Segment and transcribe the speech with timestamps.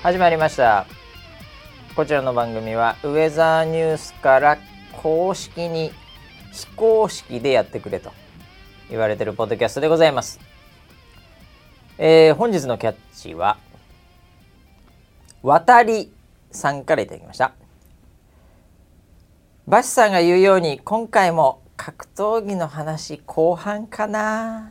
[0.00, 0.86] 始まりました。
[1.96, 4.56] こちらの番組はウェザーニュースから
[4.92, 5.90] 公式に
[6.52, 8.12] 非公式でやってくれと
[8.88, 10.38] 言われてるポッドキャストでございます、
[11.98, 13.58] えー、本日のキャッチは
[15.42, 16.12] 渡り
[16.52, 17.52] さんからいただきました。
[19.66, 24.70] バシさんが言うように今回も格闘技の話後半かな。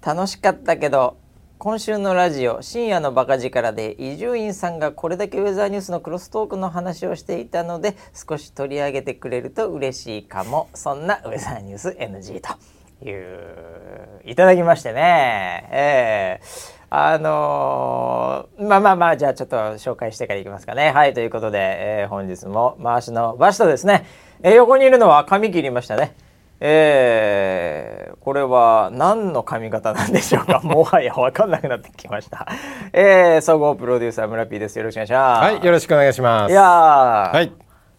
[0.00, 1.18] 楽しかったけど
[1.62, 10.68] 今週のラジオ深夜のバカ力で伊集院さんがこれだけウェザーニュースのクロストークの話をしていたので少し取り上げてくれると嬉しいかも。
[10.74, 15.68] そんなウェザーニュース NG といういただきましてね。
[15.70, 20.90] えー、あのー、まあまあまあじゃあちょっと紹介してからいきますかね。
[20.90, 24.04] はいということで、えー、本日も回しのバシトですね、
[24.42, 26.16] え、横にいるのは髪切りましたね。
[26.64, 30.60] えー、これは何の髪型なんでしょうか？
[30.64, 32.46] もはや分かんなくなってきました、
[32.92, 34.78] えー、総合プロデューサー村 P です。
[34.78, 35.42] よろしくお願いします。
[35.54, 36.52] はいよろしくお願いします。
[36.52, 37.52] いやはい。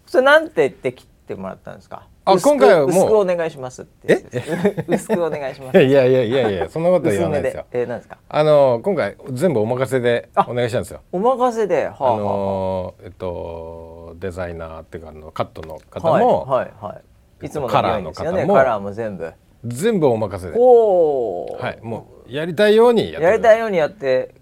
[0.05, 2.07] それなんて言って切ってもらったんですか？
[2.25, 2.87] あ今回はもう。
[2.89, 4.23] 薄くお願いしますって。
[4.31, 4.85] え？
[4.87, 5.81] 薄くお願いします。
[5.81, 7.65] いやいやいやいやそんなこと言わないですよ。
[7.73, 8.17] えー、なんですか？
[8.29, 11.01] あの今回全部お任せでお願いしたんですよ。
[11.11, 17.01] お任せで、はあ、あのえっとデザイナーっていうかあのカットの方も、はいはい、はい
[17.43, 19.31] いつものカラーの方もカラーも全部。
[19.65, 20.57] 全部お任せで。
[20.57, 21.79] おはい。
[21.81, 24.33] もうやりたいようにややりたいようにやって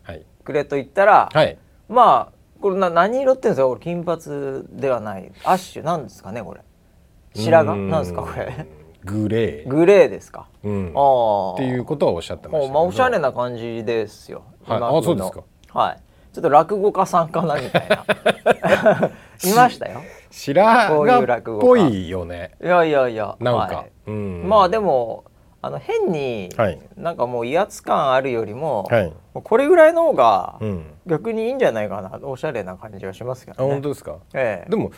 [0.43, 1.57] くれと言ったら、はい、
[1.89, 3.67] まあこれな何色ってんですか？
[3.67, 4.21] これ金髪
[4.79, 5.31] ではない。
[5.43, 6.61] アッシュなんですかねこれ？
[7.33, 7.89] 白髪？
[7.89, 8.67] なんですかこれ？
[9.03, 9.67] グレー。
[9.67, 15.43] グレーですか、うん、あっていうことはおっしゃってましたまあおしゃれな感じですよ、はい、あそうですか。
[15.73, 16.01] はい。
[16.33, 18.05] ちょっと落語家さんかなみたいな。
[19.51, 20.01] いましたよ
[20.31, 20.63] 白
[21.05, 22.51] 髪っぽいよね。
[22.63, 23.91] いやいやいやなんか、はい。
[24.07, 25.25] うん、まあでも
[25.61, 26.49] あの変に、
[26.97, 30.59] なんかもう威圧感あるよりも、はい、これぐらいの方が
[31.05, 33.71] 逆にいいんじゃないかな、おしゃれな感じはしますけどね。
[33.71, 34.91] 本当ですか、ええ、でも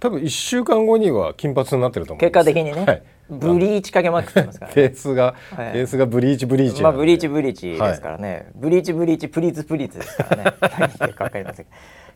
[0.00, 11.12] 多分1週間後には金髪になってると思う結果的にね、はい、ブリーチかけまくってますから、ね、 ベースが、はい、ベースがブリーチブリーチまあブリーチブリーチですからね、はい、ブリーチブリーチプリーツプリーツですからね。
[11.12, 11.66] かかりません。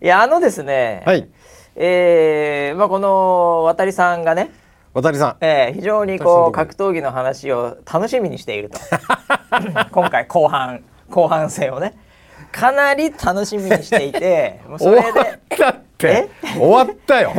[0.02, 1.28] いやあのですね、はい、
[1.76, 4.50] えー、まあこの渡さんがね
[4.92, 8.78] 渡さん、えー、非常にこう格闘技の話を楽しみにしていると。
[9.90, 11.94] 今回後半後半戦をね。
[12.52, 15.12] かなり楽しみにしていて もうそれで。
[15.12, 16.28] 終わったって。
[16.56, 17.32] 終わったよ。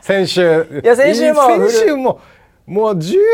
[0.00, 0.80] 先週。
[0.84, 2.20] いや先週も先週も
[2.66, 3.24] もう十分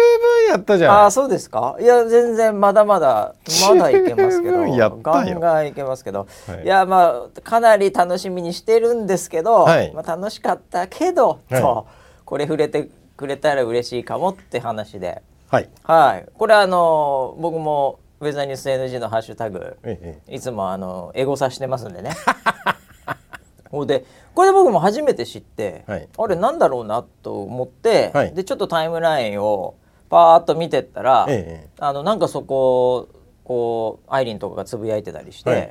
[0.49, 1.05] やったじゃん。
[1.07, 1.77] あそうですか？
[1.81, 3.35] いや全然まだまだ
[3.69, 4.59] まだいけますけど。
[5.03, 11.87] ガンガンいけますけど、はい、いやまあかなり楽しみにしてるんですけど、はい、まあ、楽しかったけど、はい、と
[12.25, 22.11] これ触れてくれたら嬉しいかもって話で、はい、はい、これあの僕もウェザーニュース NG のハッシュタグ、ええ、いつもあのエゴさしてますんでね。
[23.71, 24.05] ほで
[24.35, 29.75] これで僕も初めて知って、はい、あれなんだろうなと思って、はい、でちょっとタイムラインを
[30.09, 33.09] パーッと見てったら、ええ、あのなんかそこ
[33.45, 35.65] こうアイリンとかがつぶやいてたりして、はいは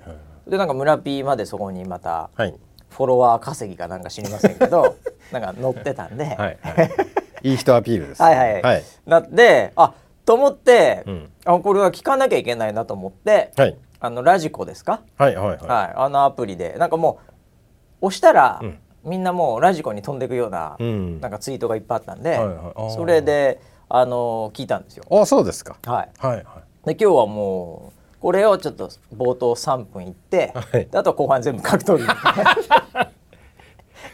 [0.47, 2.29] い、でなんか村 P までそこにまた、
[2.89, 4.95] フォロワー稼ぎかなんか知りませんけど
[5.31, 6.25] なんか載ってたんで。
[6.25, 6.59] はいはい
[7.43, 8.21] いい人アピールです。
[8.23, 8.61] はいはい。
[8.61, 9.93] はい、なってあ
[10.25, 15.01] と思って、うん、あこれは聞かなきゃいけないなと思って、はい、あのラジコですか？
[15.17, 15.57] はいはいはい。
[15.57, 17.28] はい、あのアプリでなんかもう
[18.01, 25.05] 押したら、うん、みんなもうラジコに飛んでいくような、うん、なんかツイートがいっぱいあったんで、はいはい、それであの聞いたんですよ。
[25.11, 25.77] あそうですか。
[25.85, 26.09] はい。
[26.17, 26.45] はいはい。
[26.85, 32.05] で今日はもうこれをちょっと冒頭3分いって、はい、あと後半全部格闘技。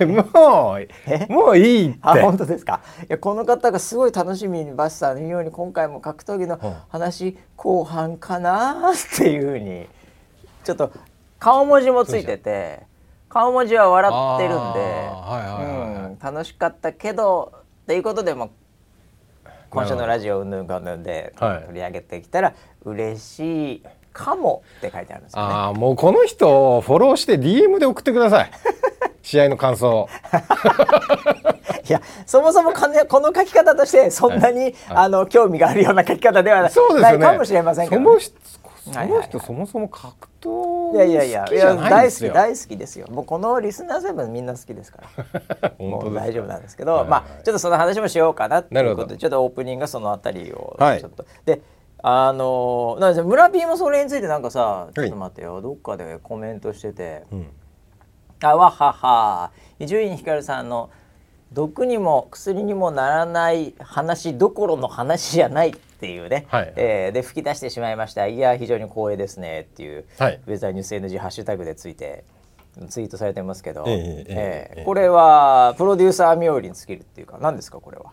[0.06, 2.00] もうもういいって。
[2.02, 2.82] あ本当ですか？
[3.04, 6.60] いやこの方がすごい楽しみにバスさんのように今回も格闘技の
[6.90, 9.88] 話後半かなっていうふうに
[10.66, 10.92] ちょっと
[11.40, 12.82] 顔文字もついてて
[13.36, 15.26] 顔文字は笑ってるんで。
[16.24, 17.52] 楽しかったけど
[17.84, 18.50] っていうことでも
[19.70, 22.54] 今週のラジオうんぬんかんぬんで取り上げてきたら
[22.86, 23.84] 嬉しい
[24.14, 25.54] かもって書いてあるんですよね。
[25.54, 28.52] あもうこの人フォローして DM で送ってください。
[29.22, 30.08] 試合の感想。
[31.88, 38.08] いやそもそもこのこの書き方としてそんなに、はい、あの興味があるような書き方ではないかもしれませんけど、ね、
[38.92, 43.08] その人そもそも格闘いやいやいやいや大好き大好きですよ。
[43.10, 45.02] もうこのリスナーセブンみんな好きですか
[45.60, 45.74] ら。
[45.84, 51.62] もう大丈夫なんですけど、はいはい、まあちょっとその話もしようかなということでちょっとオープニングがそのあたりをちょっと、はい、で
[52.04, 57.48] あのなんで村 P もそれについてなんかさちょっと待ってよ、どっかでコメントしてて、うん。
[58.44, 59.52] あわはは。
[59.80, 60.92] 伊集院光さんの
[61.54, 68.28] 毒にも薬にもならない話どころの話じゃないっていうね、はい、えー、で吹き出してしまいました。
[68.28, 72.24] いや非常に光栄ですねっていう、はい、ウェザーニュース NG ハッシュタグでついて
[72.90, 74.84] ツイートされてますけど、ええええええ。
[74.86, 78.12] これはプロデューサー冥利に尽きるっていうか何ですかこれは？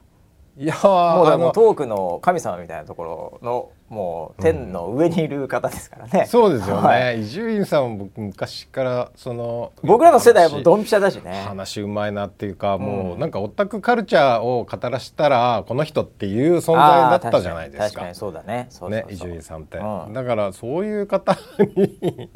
[0.59, 6.27] いやーもうだもうトークの神様みたいなところのもう天の上にいる方ですからね。
[6.27, 6.83] そうですよね。
[6.83, 7.23] はい。
[7.23, 11.45] 伊集院さんも僕昔からその僕らの世代はもドンピシャだしね。
[11.47, 18.15] 話うまいなっていうか、もううんなんかオタクカルチャーを語らしたらこの人っていう存在だったじゃないですか。
[18.15, 18.69] そうだね。
[19.11, 20.13] 伊集院さんって、うん。
[20.15, 21.37] だからそういう方
[21.77, 22.31] に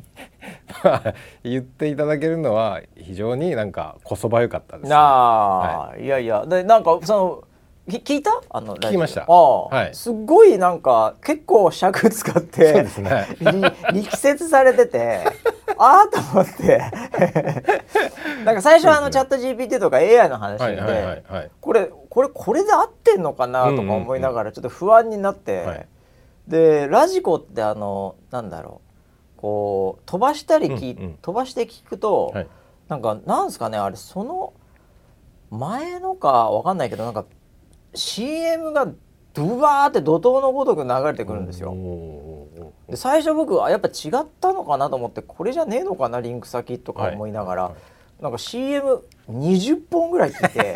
[0.85, 6.45] ま あ言っていただけるのは非常になんかこそばゆかったです、ね、なあ、い、やいや。
[6.47, 7.46] でなんかそのき
[7.89, 8.41] 聞いた？
[8.51, 9.23] あの聞きました。
[9.23, 9.95] ああ、はい。
[9.95, 13.37] すっごいなんか結構尺使ってそうですね。
[13.93, 15.21] り力説されてて
[15.79, 16.79] ああと思って。
[18.45, 21.51] なんか最初はあのチャット GPT とか AI の話で、はいはいはいはい。
[21.61, 23.65] これこれこれで合ってんのかな？
[23.71, 25.87] とか思いながらちょっと不安になって、はい。
[26.49, 28.81] でラジコってあのなんだろ
[29.39, 29.41] う。
[29.41, 31.19] こう飛ばしたりき、うんうん。
[31.23, 32.47] 飛ばして聞くと、はい。
[32.89, 34.53] なんかなんですかねあれその
[35.51, 37.25] 前のかわかんないけどなんか
[37.97, 38.89] CM が
[39.37, 41.75] ドバーって怒涛のごとく流れてくるんですよ。
[42.89, 47.73] で最初僕はやっぱ違ったのかなと思ってこれじゃねえのかなリンク先とか思いながら、はい。
[47.73, 47.79] は
[48.23, 50.75] なんか CM20 本ぐらい聞いて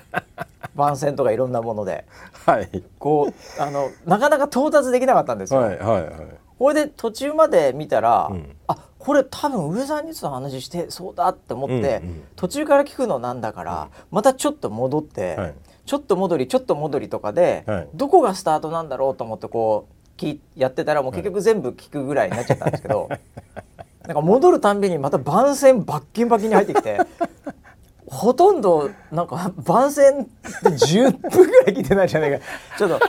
[0.76, 2.04] 番宣とかいろんなもので。
[2.44, 2.84] はい。
[2.98, 5.60] こうあのなかなか到達できなかったんですよ。
[5.60, 6.12] はいはいはい。
[6.58, 8.56] これで途中まで見たら、うん。
[8.66, 12.24] あこれ多分上澤ニュースの話してそうだって思って、うんうん。
[12.36, 15.54] 途中から聞くのなんだから、またちょっと戻って、はい
[15.88, 17.88] ちょっと戻りちょっと戻りとかで、はい。
[17.94, 23.08] どこがスタートなんだろうと思ってこう聞いやってたらもう結局全部聞くぐらいになっちゃったんですけど、
[24.06, 26.98] なんか戻るたんびにまた番宣バッキンバキンに入ってきて。
[28.06, 30.28] ほとんどなんか番宣で
[30.70, 32.44] 10分ぐらい聞いてないんじゃないか。
[32.76, 33.00] ちょっと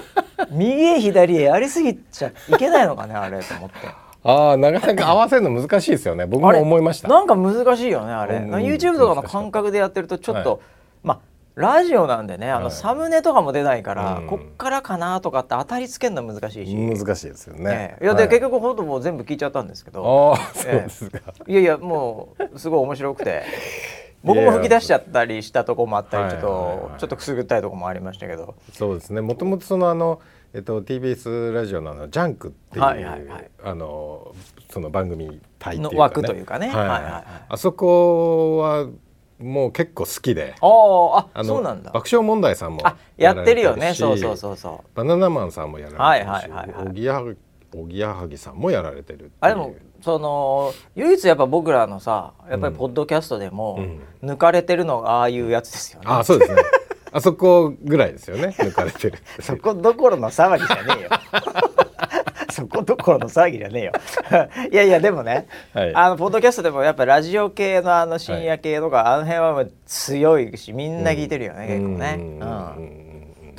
[0.51, 3.75] 右へ左へやりすぎちゃいけないのかねあれと思って。
[4.23, 6.25] ああなかなか合わせるの難しいですよね。
[6.25, 7.09] 僕も思いました。
[7.09, 10.59] なんか難しいよねあれ、うん YouTube とかの感覚でやってるとちょっと、はい。
[11.03, 11.19] まあ
[11.59, 12.73] ラジオなんでねあのはい。
[12.73, 14.27] サムネとかも出ないから、うん。
[14.27, 17.97] こっからかなとかって当たりつけるの難しいし、難しいですよね。
[17.99, 18.05] ええ。
[18.05, 18.29] いやで、はい。
[18.29, 20.33] 結局ほとんどもう全部聞いちゃったんですけど。
[20.33, 23.43] ああそうですか、いやいやもうすごい面白くて。
[24.23, 26.99] 僕も吹き出しちゃったりしたとこもあったりちょっと、はいはいはい。
[26.99, 28.55] ちょっとくすぐったいとこもありましたけど。
[28.73, 29.21] そうですね。
[29.21, 30.19] もともとそのあの、
[30.53, 33.49] えっと、TBS ラジオのあの「ジャンク」っていう、はいはいはい。
[33.63, 34.33] あの
[34.69, 36.67] その番組体っていうか、ね、の枠というかね。
[36.67, 36.75] はい。
[36.75, 37.23] はいはいはい。
[37.49, 38.87] あそこは
[39.39, 40.55] もう結構好きで。
[40.59, 41.91] あーああのそうなんだ。
[41.91, 43.93] 爆笑問題さんもあやってるよね。
[43.93, 44.87] そうそうそうそう。
[44.95, 46.87] バナナマンさんもやられてるし、はいはいはいはい。
[46.87, 47.37] おぎやはぎ
[47.75, 53.79] おぎやはぎさんもやられてるあでもその唯一やっぱ僕らのさやっぱりポッドキャストでも
[54.23, 56.05] 抜かれてるのがああいうやつですよね。
[56.09, 56.61] あそうですね。
[57.11, 58.55] あそこぐらいですよね。
[58.57, 61.09] 抜かれてる そこどころの騒ぎじゃねえよ。
[62.59, 63.91] そこどころの騒ぎじゃねえよ。
[64.71, 72.15] いやいやでもね、はいあのポッドキャストでもやっぱラジオ系のあの深夜系とか、あの辺はもう強いしみんな聞いてるよね、結構ね。
[72.17, 73.09] うんうんうん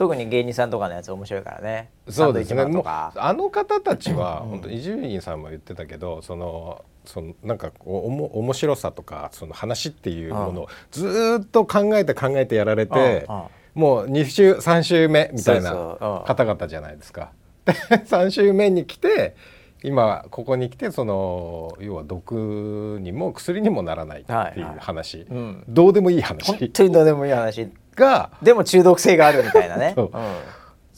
[0.01, 1.91] 特に芸人さんとかのやつ面白いからね。
[2.09, 2.85] そうですねもう。
[2.87, 13.43] あの方たちは本当伊集院さんも言ってたけどそのそのなんかこうおも面白さとかその話っていうものをずーっと考えて考えてやられてうんうん
[13.75, 17.33] もう2週3週目みたいなそうそううん方々じゃないですか。
[17.40, 19.35] で 3週目に来て
[19.83, 24.77] 今ここに来てその要は毒にも薬にもならないっていうはいはい。
[24.79, 25.65] 話、うん。
[25.69, 27.71] どうでもいい本話当にどうでもいい話。
[27.97, 29.93] がでも中毒性があるみたいなね。
[29.97, 30.11] そう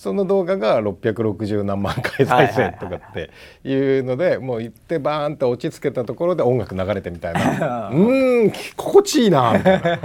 [0.03, 3.31] その動画が660何万回再生とかって
[3.63, 9.99] いうのでもう行ってバーンと落ち着けたところで音楽流れてみたいな うーんき心地いいなみたいな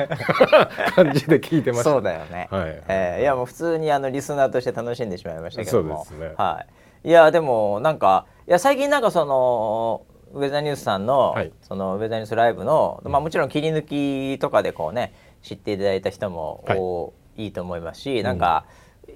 [0.94, 1.90] 感じで聞いてました。
[1.90, 2.48] そうだよね。
[2.52, 6.06] はいえーいやもう普通にあのリスナーとして楽しんでしまいましたけども。
[6.06, 6.64] そうですねは
[7.04, 7.10] い。
[7.10, 18.66] いやでもなんかいや最近なんかそのウェザーニュースさんの、はいそのウェザーニュースライブの、まあもちろん切り抜きとかでこうね知っていただいた人も、はいおいいと思いますし、なんか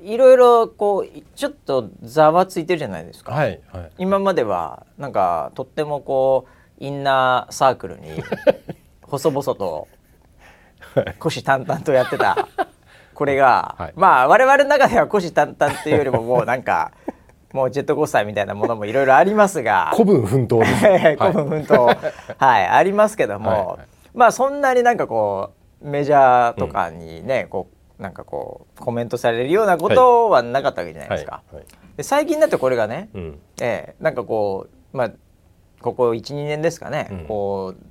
[0.03, 3.33] いろいろこうちょっとざわついてるじゃないですか。
[3.33, 3.91] はいはい。
[3.97, 6.47] 今まではなんかとってもこ
[6.79, 8.23] うインナーサークルに
[9.03, 9.87] 細々と
[11.19, 12.47] 虎視眈々とやってた
[13.13, 13.93] これが、はい。
[13.95, 16.91] まあ我々の中では虎視眈々っていうよりももうなんか
[17.53, 20.85] もうジェットコースターみたいなものもいろいろありますが古文奮闘です。
[21.21, 22.11] 古文奮闘。
[22.37, 23.77] はいありますけども、はいはい。
[24.13, 31.43] まあそんなになんかこうメジャーとかにね、こうなんかこうコメントされるようなことはなかったわけじゃないですか。
[31.51, 31.55] はい。
[31.57, 31.65] はい。
[31.97, 33.39] で最近だとこれがね、うん。
[33.61, 35.11] ええなんかこうまあ
[35.81, 37.25] ここ12年ですかね、うん。
[37.27, 37.83] こう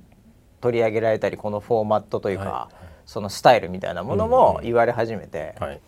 [0.59, 2.51] 取り上げられたりこのフォーマットというか、はい。
[2.53, 5.81] はいそのスタイルみたいなものうんうんも言われ始めて、はい。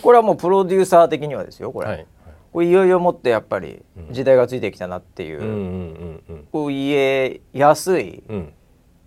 [0.00, 2.06] これはもうプロデューサー的にはですよこれ、はい。
[2.52, 3.82] これいよいよもってやっぱり
[4.12, 8.52] 時代がついてきたなっていう、うんうんうんこう言えやすいうんうん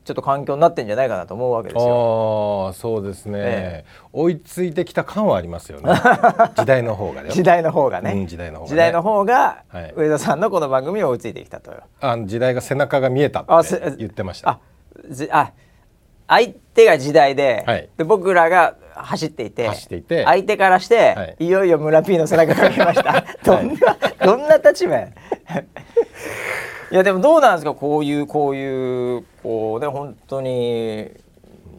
[0.03, 2.73] ちょっと環境になってんじゃないかなと思うわけですよ。
[2.75, 5.93] そうですね、え追いついてきた感はありますよね。
[6.55, 7.29] 時代の方がね。
[7.29, 8.69] 時代の方がね、うん時代の方がね。
[8.69, 9.93] 時代の方がはい。
[9.95, 11.71] 上田さんのこの番組に追いついてきたと。
[12.01, 14.49] あ時代が背中が見えたって言ってました。
[14.49, 14.59] あ
[15.09, 15.51] じあ
[16.27, 17.89] 相手が時代で,、はい。
[17.97, 20.23] で僕らが走っていて走っていて。
[20.25, 21.35] 相手からして、はい。
[21.39, 23.23] い、よいよ村 P の背中が見えました。
[23.43, 25.09] どんな、どんな立場や
[26.93, 31.09] いやでもどうなんですかこういうこういうこうね本当に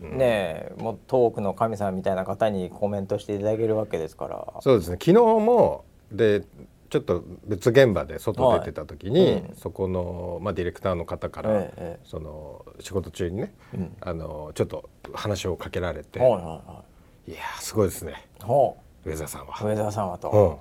[0.02, 4.44] ねもうトークの神様みたいな方にコメントしていただけるわけですから。
[4.60, 4.96] そうですね。
[5.00, 6.42] 昨日もで
[6.90, 9.56] ちょっと別現場で外出てた時に、はいうん。
[9.56, 13.96] そこの、まあ、ディレクターの方から、ええその仕事中にね、うん。
[14.00, 16.82] あのちょっと話をかけられて、はいはいは
[17.28, 17.30] い。
[17.30, 18.26] いやーすごいですね。
[18.42, 19.64] ほ上澤さんうは。
[19.64, 20.60] 上澤さんはと、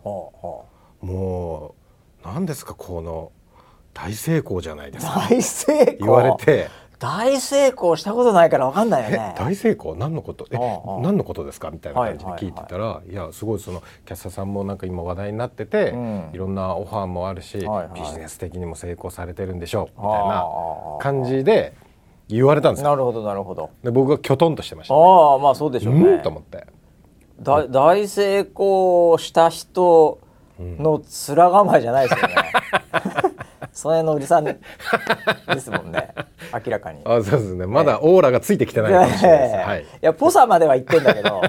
[1.02, 1.10] うん。
[1.10, 1.74] も
[2.24, 3.32] う何ですかこの
[3.94, 5.28] 大成功じゃないでうすか。
[5.30, 5.98] 大成功。
[6.00, 6.70] 言われて。
[7.00, 9.94] 大成功したことないからわかんないよえね大成功？
[9.96, 10.48] 何のこと？
[10.52, 10.58] え
[11.02, 11.70] 何のことですか？
[11.70, 16.30] みたいな感じで聞いてたら、いやすごいそのキャスターさんもなんか今話題になってて、うん。
[16.32, 18.00] いろんなオファーもあるし、はいはい。
[18.00, 20.02] ビジネス的にも成功されてるんでしょう。
[20.02, 21.74] みたいあなあ感じで
[22.30, 22.90] 言われたんですよ。
[22.90, 23.70] なるほどなるほど。
[23.84, 25.00] で僕がきょとんとしてました、ね。
[25.02, 26.00] ああまあそうでしょうね。
[26.04, 26.22] うん？
[26.22, 26.66] と思って。
[27.42, 30.20] だ大成功した人
[30.58, 32.36] の面構えじゃないですよね、
[33.74, 34.58] その辺のおじさんで
[35.60, 36.14] すもんね。
[36.54, 37.02] 明らかに。
[37.06, 37.66] あそうですね。
[37.66, 39.56] まだオーラがついてきてないかもしれないです。
[39.56, 39.82] はい。
[39.82, 39.86] い。
[40.02, 41.42] やポサまでは言ってんだけど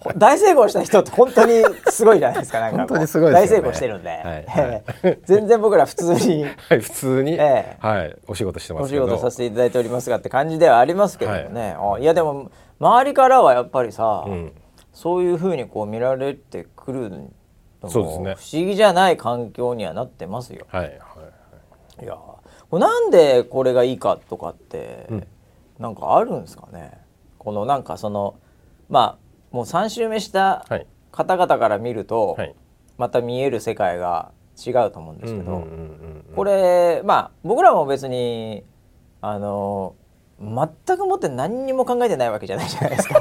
[0.00, 3.34] ほ 大成功した人って本当にすごいじゃないですかなんか本当にすごいね。
[3.34, 5.18] 大成功してるんで、はい。
[5.24, 6.44] 全然僕ら普通に。
[6.44, 6.80] はい。
[6.80, 7.76] 普通に、ええ。
[7.78, 8.16] はい。
[8.26, 9.06] お仕事してまお仕すけど。
[9.06, 12.50] 事させていただいておりますがって感じではありますけどもね、あいやでも
[12.80, 14.52] 周りからはやっぱりさ、うん。
[14.92, 17.10] そういうふうにこう見られてくる
[17.88, 18.34] そうですね。
[18.34, 20.66] 不思議じゃない環境にはなってますよ。
[20.68, 20.84] はい。
[20.84, 20.90] は
[22.00, 22.04] い。
[22.04, 22.40] いやこ
[22.72, 25.26] れなんでこれがいいかとかって、うん。
[25.78, 26.92] なんかあるんですかね。
[27.38, 28.34] このなんかその
[28.88, 30.86] まあもう3周目したはい。
[31.12, 32.54] 方々から見ると、はい。
[32.96, 34.30] また見える世界が
[34.64, 35.66] 違うと思うんですけど、
[36.36, 38.62] これまあ僕らも別に
[39.22, 39.94] あの
[40.38, 43.20] 全くもって何にも考えてないわけじゃないじゃないですか。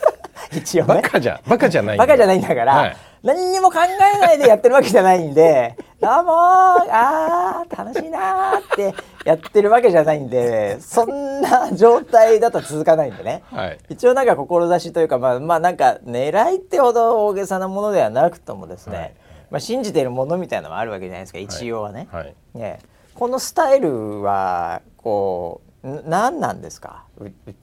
[0.52, 0.94] 一応ね。
[0.96, 13.42] バカじゃバカじゃないバカじゃないんだから、はい何にも考えないでやってるわけじゃないんで「どうもーあー楽しいな」ってやってるわけじゃないんでそんな状態だと続かないんでね。
[13.50, 13.78] はい。
[13.88, 19.14] 一応なんか志というかまあまあなんか狙いってほど大げさなものではなくともですね、はい。
[19.50, 22.08] まあ、信じているものみたいなのもあるわけじゃないですか一応はね。
[22.12, 22.34] はい。
[22.54, 22.80] ね
[23.14, 27.04] このスタイルはこうん何なんですか？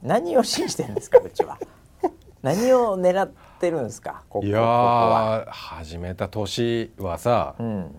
[0.02, 1.18] 何を信じてるんですか？
[1.24, 1.56] うちは。
[2.42, 3.28] 何を狙
[3.62, 4.24] ってるんですか？
[4.28, 7.94] ここいや始めた年はさ、うん、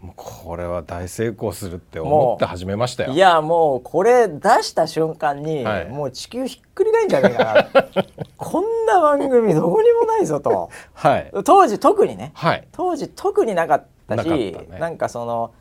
[0.00, 3.12] もうこれは大成功するって思って始めましたよ。
[3.12, 5.88] いやもうこれ出した瞬間に、はい。
[5.90, 7.64] もう地球ひっくり返るんじゃないかな。
[8.38, 10.70] こんな番組どこにもないぞと。
[10.94, 11.30] はい。
[11.44, 12.32] 当時特にね。
[12.34, 12.66] はい。
[12.72, 14.78] 当時特になかったしね。
[14.78, 15.52] なんかその、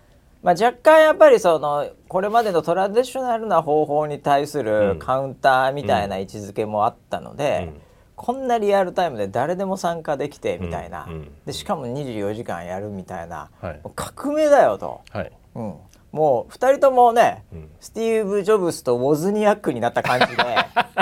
[0.43, 4.99] まあ、若干やっぱりそのこれまでのトラディショナルな方法に対すうるん。
[4.99, 7.81] カウンターみたいな位置づけもあったので、うん
[8.21, 13.79] こんなリアルタイムで誰でも参加できてみたいな、うんうんでしかも24時間やるみたいな、はい。
[13.95, 15.31] 革命だよと、はい。
[15.55, 15.73] うん、
[16.11, 17.69] もう2人ともね、うん。
[17.79, 20.43] スティーブ・ジョブスとウォズニアックになった感じで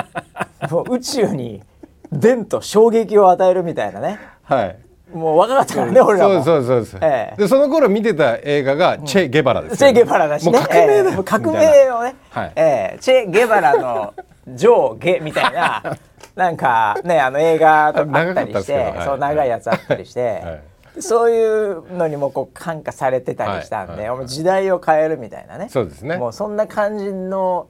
[0.70, 1.62] もう宇宙に
[2.10, 4.18] 伝と衝撃を与えるみたいなね。
[4.44, 4.78] はい。
[5.12, 6.34] もう若かったからね、俺らも。
[6.36, 7.36] そうそうそうです、ええ。
[7.36, 10.52] でその頃見てた映画がチェ・ゲバラですチェ・ゲバラだしね。
[10.52, 12.52] もう革命だ革命をね、はい。
[12.56, 12.98] ええ。
[12.98, 14.14] チェ・ゲバラの
[14.54, 15.82] 上下みたいな、
[16.34, 20.52] なんかね、あの映画とかあったりして、そう長いやつあったりして、は
[20.98, 21.02] い。
[21.02, 24.26] そういうのにもこう感化されてたりしたんで、はい。
[24.26, 25.68] 時代を変えるみたいなね。
[25.68, 26.16] そうですね。
[26.16, 27.68] もうそんな感じの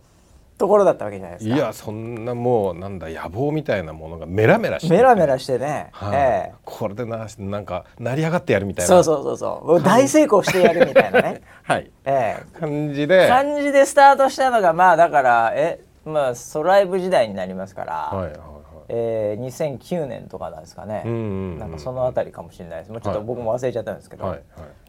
[0.61, 1.57] ところだったわけじゃないですか。
[1.57, 4.95] いやそんなもうなんだ野望みたいなものがメラメラしてて。
[4.95, 6.15] メラメラしてね、はい。
[6.15, 6.55] ええ。
[6.65, 8.89] これでななんか成り上がってやるみたいな。
[8.89, 9.83] そうそうそうそう。
[9.83, 11.43] 大成功してやるみたいなね。
[11.65, 11.91] はい。
[12.05, 12.61] ええ。
[12.61, 13.29] 感じで。
[13.29, 18.41] 感じでスタートしたのがまあだからえまあソライブ時代になりますから、はいはいはい。
[18.89, 22.93] えー、2009年とかなんですかね、うんうんうんなんかそのあたりかもしれないです。
[22.93, 23.27] もうちょっとはい。
[23.27, 24.43] 僕も忘れちゃったんですけど、はい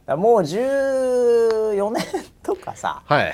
[0.08, 0.18] はい。
[0.18, 2.04] もう14年
[2.42, 3.34] とかさはい。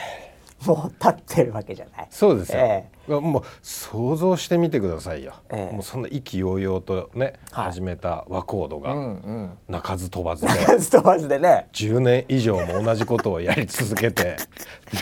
[0.66, 2.08] もう経ってるわけじゃない。
[2.10, 5.74] そうですよ、えもう想像してみてくださいよ、ええ。
[5.74, 7.66] もうそんな意気揚々とね、はい。
[7.66, 10.50] 始めた和コードがうんうん、鳴かず飛ばずで。
[10.80, 11.68] ストバズでね。
[11.74, 14.38] 10年以上も同じことをやり続けて。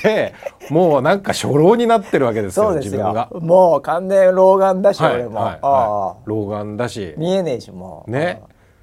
[0.03, 0.33] で
[0.69, 3.29] もうなんか初老になってるわけですよ自分が。
[3.31, 3.39] よ。
[3.39, 6.29] もう完全老眼だし、はい俺も、はいはい。
[6.29, 7.13] 老眼だし。
[7.17, 8.11] 見えねえしもう。
[8.11, 8.41] ね。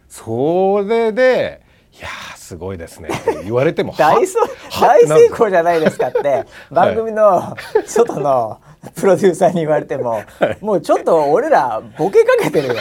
[0.09, 1.63] それで
[1.99, 4.37] 「いやーすごいですね」って言われても 大成
[5.33, 6.45] 功じゃないですかって。
[6.71, 8.59] 番組の外の
[8.95, 10.23] プロデューサーに言われても、
[10.61, 12.81] もうちょっと俺らボケかけてるよね。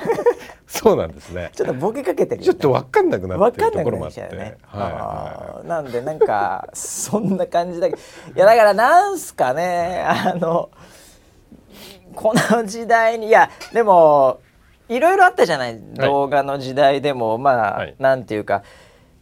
[0.66, 1.50] そうなんですね。
[1.54, 4.20] ちょっとボケかけてるよ、ね、ちょっと分かんなくなわってるかんなくなところもあって。
[4.20, 4.56] っちゃうよね。
[4.66, 8.02] はいなんでなんかそんな感じだけど。
[8.36, 10.04] いやだからなんすかね。
[10.06, 10.70] あの
[12.14, 14.40] この時代にいやでも
[14.88, 17.38] いろいろあったじゃない、動画の時代でも。
[17.38, 17.94] まあ、はい。
[17.98, 18.62] なんていうか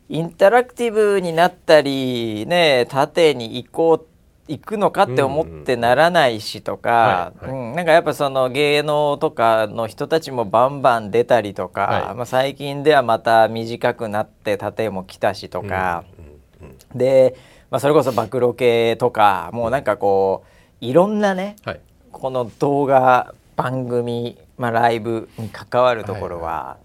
[0.09, 4.07] インタラクティブになったりね縦に行こう
[4.49, 12.15] 行くのかって思ってならないしとか、うんうんはいうんなんかやっぱその芸能とかの人たちもバンバン出たりとか、はい。
[12.17, 17.37] まあ、最近ではまた短くなって縦も来たしとか、うんうんで、
[17.71, 20.45] まあ、それこそ暴露系とかもうなんかこ
[20.81, 21.81] ういろんなねはい。
[22.11, 26.79] この動画番組、まあ、ライブに関わるところは、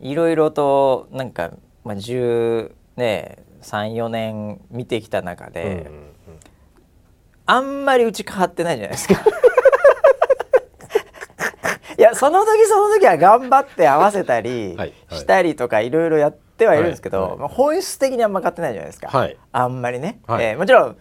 [0.00, 6.15] いろいろとなんか、まあ、10ね34年見てきた中で、うん
[7.46, 9.14] あんまりうち変わってないじゃないですか。
[11.98, 15.18] いやその時その時は頑張って合わせたりはいはい。
[15.18, 17.38] したりとかいろいろやってはいるんですけど、はいはい。
[17.38, 19.36] まあ本質的にあんま変わってないじゃないですか、はい。
[19.52, 20.44] あんまりね、はい。
[20.44, 20.96] えーもちろん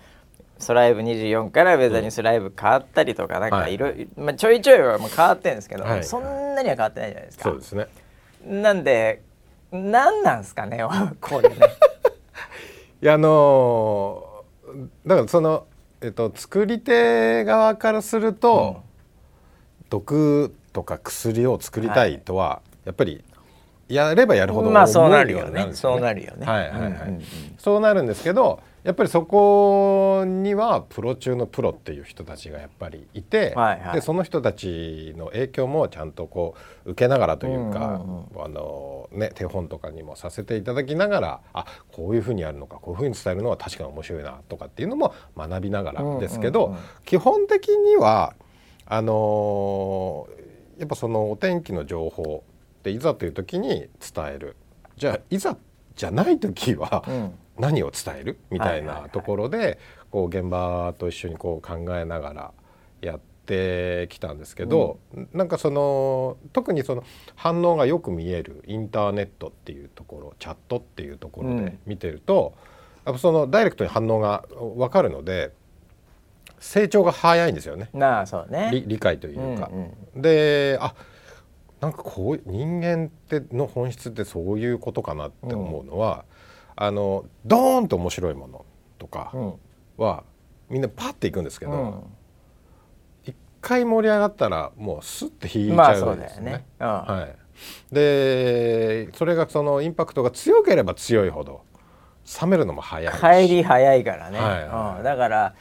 [0.57, 3.73] ソライブ24からウェザーニュースライブ変わったりとかなんかはい。
[3.73, 6.03] いろいろ、まあ、ちょいちょいはもう変わってるんですけど、はい。
[6.05, 7.43] そんなには変わってないじゃないですか。
[7.43, 7.87] そうですね。
[8.45, 9.21] なんで
[9.73, 10.81] 何なんですかね
[11.19, 11.55] これね。
[13.01, 15.65] いやあのーだからその、
[16.05, 18.83] えっと、作り手側からすると、
[19.89, 23.23] 毒とか薬を作りたいとは、やっぱり
[23.89, 26.45] やればやるほどまあそうなる思うよねうになるんですよそうなるよね。
[26.45, 27.23] はいはいはい、うんうんうん。
[27.57, 33.95] そうなるんですけどやっぱりそこにはプロ中のプロっていう人たちがやっぱりいて、はいはい。
[33.95, 36.53] でその人たちの影響もちゃんとこ
[36.85, 46.71] う受けながらというか、うんうんあのね、手本とかにもさせていただきながらあこういうふうにやるのかこういうふうに伝えるのは確かに面白いなとかっていうのも学びながらですけど、うん。
[46.73, 48.35] うんうん基本的には
[48.85, 50.45] あのー
[50.77, 52.43] やっぱそのお天気の情報
[52.83, 54.57] でいざという時に伝える。
[54.97, 55.57] じゃあいざ
[55.95, 58.39] じゃない時はうん何を伝える？
[58.49, 59.79] みたいないところで
[60.11, 62.51] こう現場と一緒にこう考えながら
[63.01, 64.99] やってきたんですけど、
[65.33, 67.03] なんかその特にその
[67.35, 72.53] 反応がよく見えるインターネットっていうところチャットっていうところで見てると、
[73.05, 75.51] やっぱそのダイレクトに反応が分かるので
[76.59, 77.89] 成長が早いんですよね。
[77.93, 78.69] なあそうね。
[78.71, 79.69] 理理解というか。
[79.71, 80.21] うん。
[80.21, 80.95] であ
[81.81, 86.25] なんかこう人間っての本質ってそういうことかなって思うのは、
[86.75, 88.65] あのドーンと面白いもの
[88.97, 89.53] とかうん
[89.97, 90.23] は、
[90.69, 92.03] みんなパッていくんですけど、うん。
[93.23, 96.51] 一回盛り上がったらもうスッて引いちまあゃそううんですよね。
[96.51, 96.65] ね。
[96.79, 96.87] うん。
[96.87, 97.27] は
[97.91, 101.61] い、でそれがそのインパクトが強ければ強いほど
[102.41, 103.19] 冷めるのも早いし。
[103.47, 104.97] 帰り早いからね、はいはい。
[104.97, 105.03] うん。
[105.03, 105.55] だから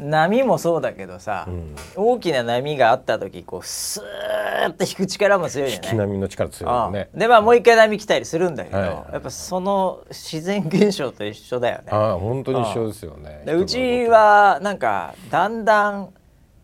[0.00, 5.82] 波もそうだけどさ、うん大きな波があった時こうスーッと引く力も強いよね。
[5.84, 7.16] 引き波の力強いよねう。
[7.16, 11.84] んでまあもう一回波来たりするんだけど、はいはいやっぱその自然現象と一緒だよね。
[11.90, 13.42] ああ本当に一緒ですよね。
[13.44, 16.08] でうちはなんかだんだん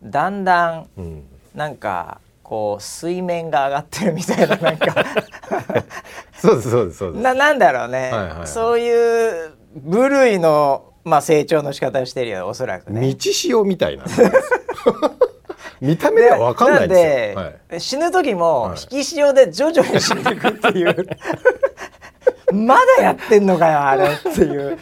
[0.03, 1.23] だんだんうん、
[1.53, 4.95] なんかこう水面が上がってるみたいななんか
[6.33, 7.21] そうですそうですそうです。
[7.21, 13.13] ななんだろうね、はいはいはいそういう部類の、まあ、成長の仕方をしてるよおそらくね。
[13.13, 14.03] 道潮みたいな
[15.79, 17.43] 見た目では分かんないですよ。
[17.43, 21.07] はいで死ぬ時もはい引き潮で徐々に死んでいくっていう
[22.53, 24.77] まだやってんのかよあれっていう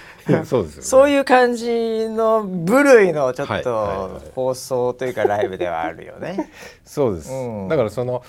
[0.46, 0.82] そうですよ、ね。
[0.82, 6.52] そういう感じの部類のちょっはいはいとはい放送というかライブではあるよね。
[6.84, 8.24] そうです、うんだからその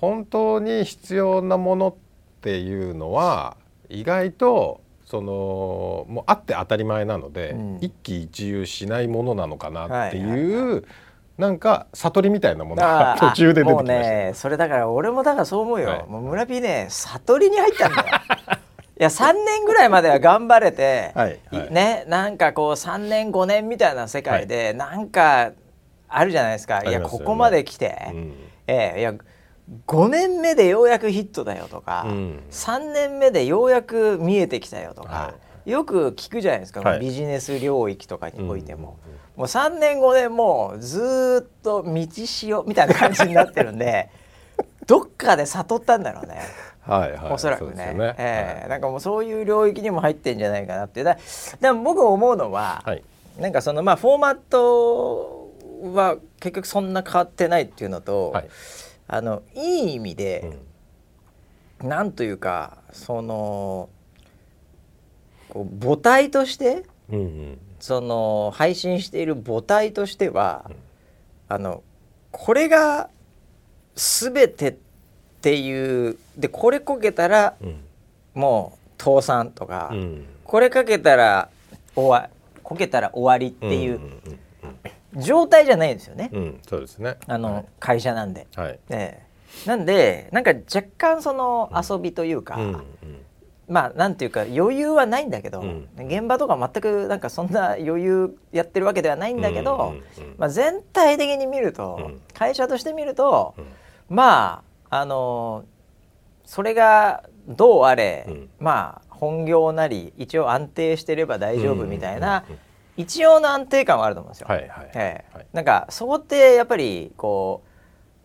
[0.00, 1.94] 本当に必要なものっ
[2.40, 3.56] ていうのは
[3.88, 4.81] 意外と
[5.12, 7.78] そのもうあって当たり前なので、うん。
[7.82, 10.84] 一喜一憂しないものなのかなっていう、はいはい
[11.38, 13.92] なんか悟りみたいなものが 途中で出てきました。
[13.94, 16.04] ねそれだから俺もだからそう思うよ、はい。
[16.06, 18.06] もう村 P ね悟りに入ったんだよ。
[19.00, 21.72] いや3年ぐらいまでは頑張れて、はいはい。
[21.72, 25.52] ねなんかこう3年5年みたいな世界で、なんか
[26.08, 28.34] あるじゃないですか、いやここまで来て、うん。
[28.66, 29.14] ええいや
[29.86, 32.42] 5年目でようやくヒットだよとか、うん。
[32.50, 37.00] 3年目でようやく見えてきたよとか、はよく聞くじゃないですか、はい。
[37.00, 44.10] ビジネス領域とかにおいても、うんもう3年5年もうずーっと道潮みたいな感じになってるんで
[44.86, 46.40] どっかで悟ったんだろうね。
[46.82, 47.94] はいはい、おそらくね。
[47.96, 48.68] よええ。
[48.68, 51.04] なんかもうそういう領域にも入ってんじゃないかなって。
[51.04, 51.16] だ
[51.60, 53.04] でも僕思うのは、はい。
[53.38, 55.48] なんかそのまあフォーマット
[55.94, 58.48] は結局そんな変わってないっていうのと、はい
[59.08, 60.52] あのいい意味で、
[61.80, 61.88] うん。
[61.88, 63.88] なんというかその
[65.48, 67.58] こう母体としてうんうん。
[67.80, 70.70] その配信している母体としては、
[71.48, 71.82] あの
[72.30, 73.10] これが
[73.96, 74.74] 全てっ
[75.40, 77.80] ていうでこれこけたらうん。
[78.34, 80.26] もう倒産とか、うん。
[80.44, 81.48] これかけたら
[81.94, 82.30] 終わ
[82.62, 84.00] こけたら終わりっていんう
[85.16, 87.16] 状態じゃないんですよね、うんうんそうですね。
[87.26, 88.46] あの、会社なんで。
[88.54, 88.78] はい。
[88.90, 89.32] ええ。
[89.66, 92.84] なんでなんか若干その遊びというか、うんうん。
[93.68, 95.88] まあなんていうか余裕はないんだけど、うん。
[95.98, 100.34] 現場とか全くなんかそんな余裕やってるわけではないんだけど、うんうんうん。
[100.38, 102.20] まあ、全体的に見ると、うん。
[102.32, 104.16] 会社として見ると、うん。
[104.16, 105.64] まああの
[106.44, 108.50] それがどうあれ、うん。
[108.58, 112.58] まあ本業なり一応安定してれば大丈夫みたいな、うんうん
[112.96, 114.46] 一応の安定感はあると思うんですよ。
[114.48, 114.90] はいはい。
[114.94, 115.36] ええ。
[115.36, 115.46] はい。
[115.52, 117.62] なんかそこってやっぱりこ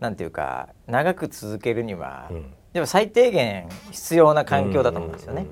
[0.00, 2.54] うなんていうか長く続けるには、うん。
[2.74, 5.46] やっぱ最低限必要な環境だと思うんですよね。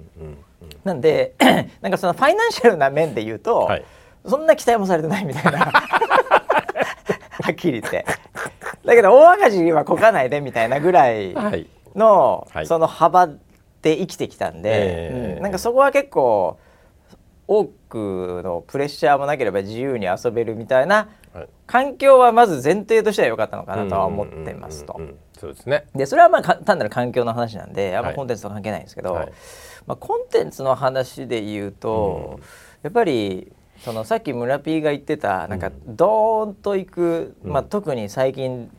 [0.85, 1.35] なんで
[1.81, 3.85] なんかそのファイナンシャルな面で言うと、はい。
[4.27, 5.59] そんな期待もされてないみたいな。
[5.71, 8.05] はっきり言って。
[8.85, 11.67] だけど大赤字はこかないでみたいなぐらいはい。
[11.95, 12.67] の、はい。
[12.67, 13.29] その幅
[13.83, 15.35] で生きてきたんで、ええ。
[15.37, 15.43] うん。
[15.43, 16.59] なんかそこは結構
[17.49, 21.49] 多くのプレッシャーもなければ自由に遊べるみたいなはい。
[21.67, 25.01] 環境はまず前提としては良かったのかなとは思ってますと。
[25.39, 25.87] そうですね。
[25.95, 29.33] でそれはまあか単なる環境の話なんであんまはいコンテンツと関係ないんですけど、はい。
[29.87, 32.41] まあ、コンテンツの話で言うと、
[32.83, 37.53] やっぱりそのさっき村 P が言ってたなんかドーンといく、うん。
[37.53, 38.71] まあ、特に最近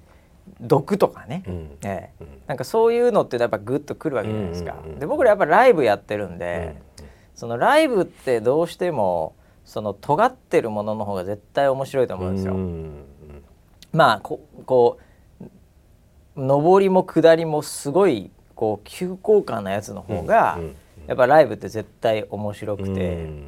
[0.59, 1.77] 毒とかね、うん。
[1.83, 2.23] ええ。
[2.23, 2.27] うん。
[2.47, 4.77] なんかそういうのってやっぱグッとくるわけじゃないですか。
[4.99, 6.75] で僕らやっぱライブやってるんで、
[7.37, 12.55] そのライブってどうしてもその尖ってるものの方が絶対面白いと思うんですよ。
[12.55, 13.03] うん
[13.93, 14.97] まあここ
[16.35, 20.59] う上りも下りもすごいこう急降下なやつの方が、
[21.07, 22.93] やっぱライブって絶対面白くて、う
[23.27, 23.43] ん。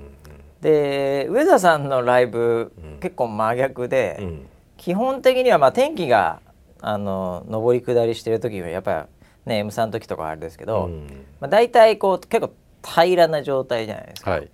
[0.61, 2.99] で上田さんのライブ、うん。
[2.99, 4.47] 結構真逆で、うん。
[4.77, 6.39] 基本的にはまあ天気が
[6.81, 9.07] あの上り下りしてる時はやっぱ
[9.45, 11.25] ね M さんの時とかはあれですけど、うん。
[11.39, 14.31] まあ、大体こう結構平らな状態じゃないですか。
[14.31, 14.49] はいはい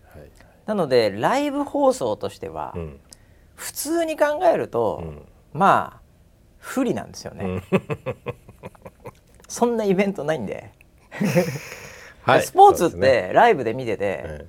[0.66, 3.00] なのでライブ放送としては、うん。
[3.54, 5.22] 普通に考えると、うん。
[5.54, 6.02] まあ
[6.58, 7.64] 不利なんですよね。
[9.48, 10.72] そんなイベントないんで、
[12.24, 12.42] はい。
[12.42, 14.46] スポーツってライブで見てて、え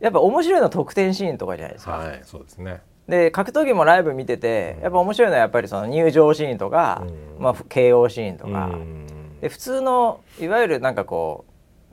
[0.00, 2.00] やっぱ面白いのは得点シーンとかじゃないですか。
[2.04, 2.80] えはいそうですね。
[3.08, 7.42] で格闘技もライブ見ててやっぱ面白いのはやっぱりその入場シーンとか、うん。
[7.42, 9.40] まあ、KO シーンとか、うん。
[9.40, 11.44] で普通のいわゆるなんかこ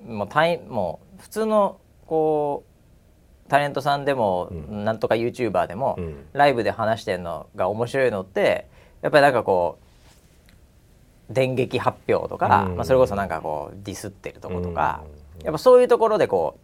[0.07, 2.63] うもうタイもう普通のこ
[3.47, 4.85] うタレントさんでも、うん。
[4.85, 6.25] なんとか YouTuber でも、うん。
[6.33, 8.67] ライブで話してるのが面白いのって
[9.01, 9.77] やっぱりなんかこ
[11.29, 12.75] う電撃発表とか、うん。
[12.75, 15.03] まあ、それこそなんかこうディスってるとことか、
[15.39, 15.45] うん。
[15.45, 16.57] やっぱそういうところでこ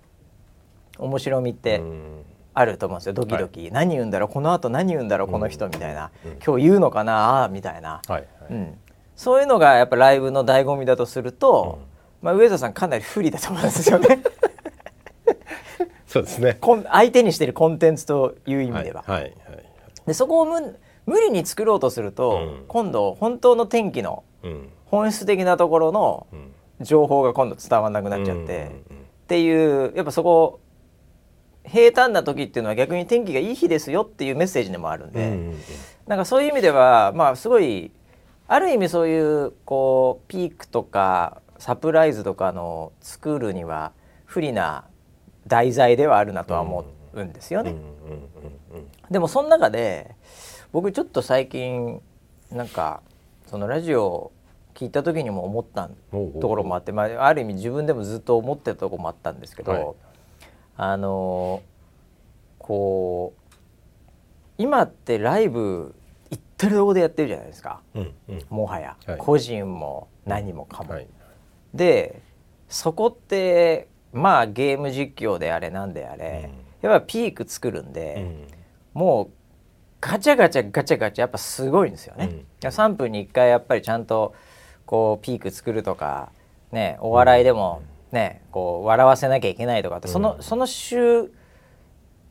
[0.99, 2.25] う面白みってうん。
[2.53, 3.13] あると思うんですよ。
[3.13, 4.29] ドキドキ、何言うんだろう？
[4.29, 5.29] このあと何言うんだろう？
[5.29, 6.31] この人みたいな、うん。
[6.45, 7.47] 今日言うのかな？
[7.49, 8.53] みたいな、はいはい。
[8.53, 8.77] うん、
[9.15, 11.79] そういうのがやっぱライブの醍醐味だとすると、
[12.21, 14.21] まあ、上田さんかなり不利だと思うんですよね
[16.12, 16.58] そうですね。
[16.60, 19.06] こん相手にしてるコンテンツという意味では。
[19.08, 19.34] はいはい
[20.06, 22.65] でそこを無無理に作ろうとすると、うん。
[22.67, 24.69] 今度本当の天気のうん。
[24.88, 26.52] 本質的なところのうん。
[26.82, 30.60] 情報が今度伝わらなくなっちゃって、うんっていうやっぱそこ
[31.63, 35.56] 平坦な時っていうのは逆に天気がいい日ですよっていうメッセージでもあるんで、うんうん。
[36.08, 37.91] なんかそういう意味ではまあすごい
[38.50, 43.93] ある意味そういうこうピークとかサプライズとかの作るには
[44.26, 44.84] 不利な
[45.47, 47.75] 題材ではあるなとは思うんですよね。
[49.10, 50.15] でもその中で
[50.71, 52.01] 僕ちょっと最近
[52.51, 53.01] なんか
[53.47, 54.32] そのラジオ
[54.73, 59.86] 聞いた時にも思ったうんところもあって、まあ、ある意味自分でもずっと思ってたところもあったんですけど、はい
[60.77, 61.62] あの
[62.58, 63.41] こう
[64.58, 65.93] 今ってライブ
[66.30, 67.82] 行ってるとこでやってるじゃないですか。
[67.95, 68.45] うんうん。
[68.49, 69.17] もはや、はい。
[69.17, 70.93] 個人も何もかも。
[70.93, 71.08] はい。
[71.73, 72.21] で
[72.69, 76.50] そこってまあゲーム実況であれなんであれ、
[76.82, 78.15] やっぱピーク作るんで。
[78.17, 78.47] うん。
[78.93, 79.30] もう
[80.02, 82.26] ガチャガチャガチャガチャやっぱすごいんですよね。
[82.26, 82.32] うん。
[82.39, 84.34] いや3分に1回やっぱりちゃんと
[84.86, 86.32] こうピーク作るとか
[86.71, 90.43] ねお笑いでもねこう笑わせなきゃいけないとかって、そのうん。
[90.43, 91.32] その周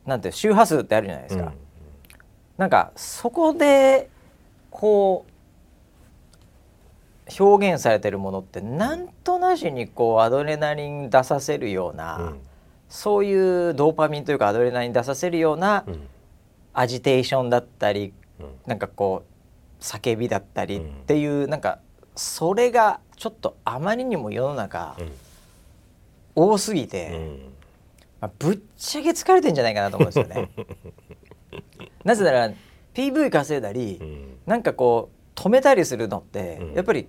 [0.05, 1.45] なんていう周波数ってあるじゃないですか。
[1.45, 1.51] うん。
[2.57, 4.09] なんかそこで
[4.69, 5.30] こう
[7.39, 12.39] 表現されてるものってなんとなしにこうアドレナリン出させるような、うん。
[12.89, 16.07] そういうドーパミンというかアドレナリン出させるような、うん。
[16.73, 18.47] アジテーションだったりうん。
[18.65, 19.23] なんかこ
[19.79, 20.91] う叫びだったりっうん。
[21.05, 21.79] ていう、なんか
[22.15, 25.11] それがちょっとあまりにも世の中うん。
[26.33, 27.53] 多すぎて、うん。
[28.19, 30.49] まあぶっちゃけ疲れてんじゃないかなと思うんですよね。
[32.03, 32.51] なぜなら
[32.93, 34.37] PV 稼いだり、うん。
[34.45, 36.73] なんかこう止めたりするのって、うん。
[36.73, 37.07] やっぱり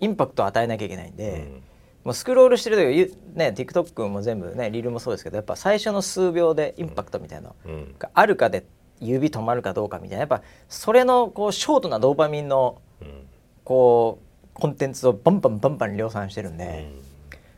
[0.00, 1.62] インパクトを与えなきゃいけないんで、うん。
[2.04, 7.94] もうスクロールしてる時ゆね TikTok も全部ねリールもそうですけどやっぱ最初の数秒でインパクトみたいなのうん。
[7.98, 8.66] があるかで
[9.00, 13.26] 指止まるかどうかみたいなやっぱそれのこうショートなドーパミンのうん。
[13.64, 17.02] こうコンテンツをバンバンバンバン量産してるんで、うん。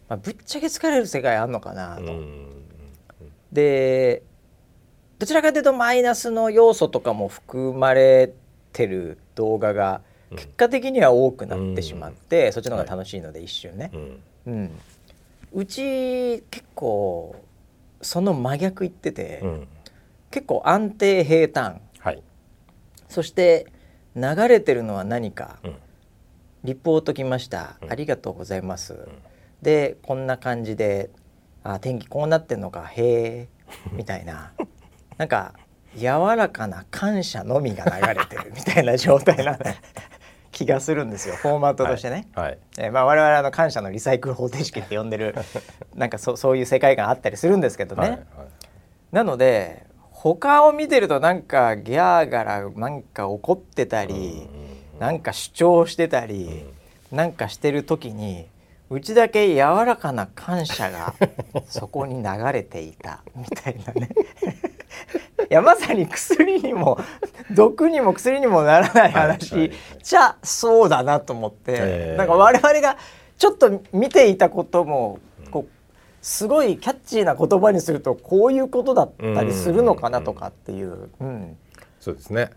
[0.09, 2.03] まあ、ぶっちゃけ疲れる世界あんのかなと。
[2.05, 2.53] うん
[3.53, 4.23] で
[5.19, 8.46] どちらかというとマイナスの要素とかも含まれて
[8.85, 10.39] る動画がうん。
[10.39, 13.93] 結果的には多くなってしまって、そっちの方が楽しいので一瞬ね。
[14.45, 14.71] う、ん。
[15.53, 17.37] うち結構
[18.03, 19.69] その真逆言ってて、うん。
[20.33, 21.81] 結構安定平坦。
[22.01, 22.23] はい。
[23.09, 23.69] そして
[24.17, 25.77] 流れてるのは何か、うん。
[26.65, 27.93] リポート来ました、うん。
[27.93, 28.99] ありがとうございます、
[29.63, 31.11] でこんな感じで
[31.63, 33.49] あ天気こうなってんのかへえ
[33.93, 34.53] みたいな。
[35.19, 35.55] なんか
[35.95, 39.59] 柔らかな感謝のみが流れてるみたいな状態な
[40.53, 41.37] 気がするんですよ。
[41.37, 42.29] フォーマットとしてね。
[42.35, 42.59] はい。
[42.79, 45.35] えーまあ、我々あの感謝のリサイクル方程式って呼んでる
[45.95, 48.21] なんかそそういう世界観あったりするんですけどね、はいはい。
[49.13, 54.49] なので他を見てるとなんかギャーガラなんか怒ってたり、
[54.99, 56.67] なんか主張してたり、
[57.13, 58.49] なんかしてる時に
[58.89, 61.15] うちだけ柔らかな感謝が
[61.67, 64.09] そこに流れていたみたいなね
[65.51, 66.99] いやまさに薬にも
[67.55, 69.79] 毒にも薬にもならない話、はいはい。
[70.03, 72.97] じゃそうだなと思って、えーなんか我々が
[73.37, 75.19] ちょっと見ていたことも
[75.51, 75.73] こう
[76.23, 81.11] すごいキャッチーな言葉にするとこういうことだったりするのかなとかっていう。
[81.21, 81.57] うん。
[82.01, 82.51] そうですね。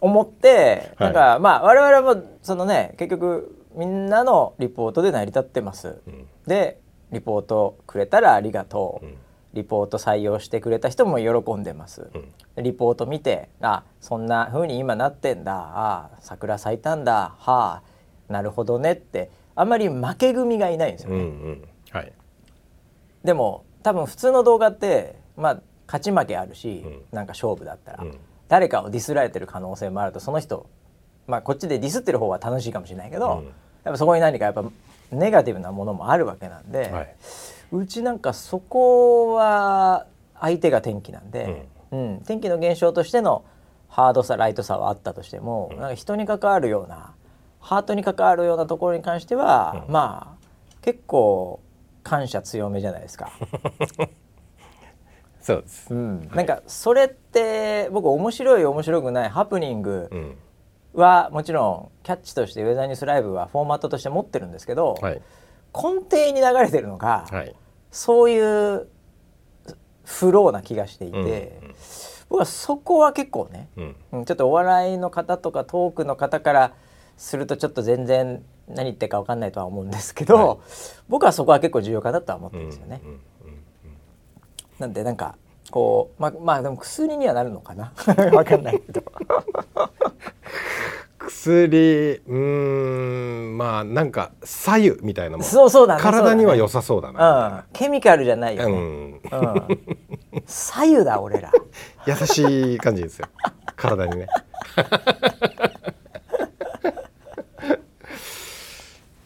[0.00, 1.12] 思ってはい。
[1.12, 6.00] なんか、まあ我々もそのね結局みんなのリポートで成り立ってます。
[6.06, 6.26] うん。
[6.46, 6.80] で
[7.12, 9.14] リポートくれたらありがとう、うん
[9.54, 12.10] リポート採用してくれた人も喜んでます。
[12.14, 12.32] うん。
[12.56, 15.52] でリポート見てあそんな風に今なってんだ。
[15.54, 17.34] あ桜咲いたんだ。
[17.38, 17.82] は
[18.28, 19.30] あなるほどねって。
[19.54, 21.16] あんまり負け組がいないんですよね。
[21.16, 21.68] うんうん。
[21.90, 22.12] はい。
[23.24, 27.02] でも多分普通の動画ってまあ勝ち負けあるし、うん。
[27.10, 28.18] なんか勝負だったら、うん。
[28.48, 30.68] 誰かをディスられてる可能性もあるとその人
[31.26, 33.44] まあこっちでディスってる方は楽しいかもしれないけど、うん。
[33.44, 34.62] やっぱそこに何かやっぱ
[35.10, 37.16] ネガティブなものもあるわけなんで、はい
[37.72, 40.06] うちなんかそこは
[40.40, 42.22] 相手が天気なんで、うん。
[42.26, 43.44] 天気の現象としての
[43.88, 47.14] ハードさライトさはあったとしても、なんか人に関わるような
[47.60, 49.92] ハートに関わるようなところに関しては、うん。
[49.92, 50.46] まあ
[50.82, 51.60] 結構
[52.02, 53.30] 感謝強めじゃないですか。
[55.40, 55.94] そうです。
[55.94, 60.36] うん、なんかそれって僕面白い面白くないハプニングうん。
[60.94, 65.22] はもちろんキャッチとしてウェザーニュースライブはフォーマットとして持ってるんですけど、はい
[65.74, 67.54] 根底に流れてるのが、はい。
[67.90, 68.88] そういう
[70.04, 71.74] フローな気がしていて、うん。
[72.28, 73.96] 僕はそこは結構ね、うん。
[74.12, 76.72] うんちょっとお笑いの方とかトークの方から
[77.16, 80.58] するとちょっと全然何言ってるか分かんないとは思うんですけど、はい。
[81.08, 83.00] 僕はそこは結構重要かなとは思ってるんですよね。
[83.04, 83.18] うんうん
[84.78, 85.34] なんでなんか
[85.72, 87.92] こうままあでも薬にはなるのかな。
[88.06, 89.02] 分かんないけど。
[91.28, 92.34] 薬うー
[93.52, 95.46] んまあなんか左右みたいなもん。
[95.46, 97.64] そうそうだね体には良そさそうだうだね、う、なん。
[97.72, 98.80] ケミカルじゃないよね、うん。
[98.80, 99.20] うん、
[100.46, 101.52] 左右だ 俺ら。
[102.06, 103.26] 優しい感じですよ。
[103.76, 104.28] 体にね。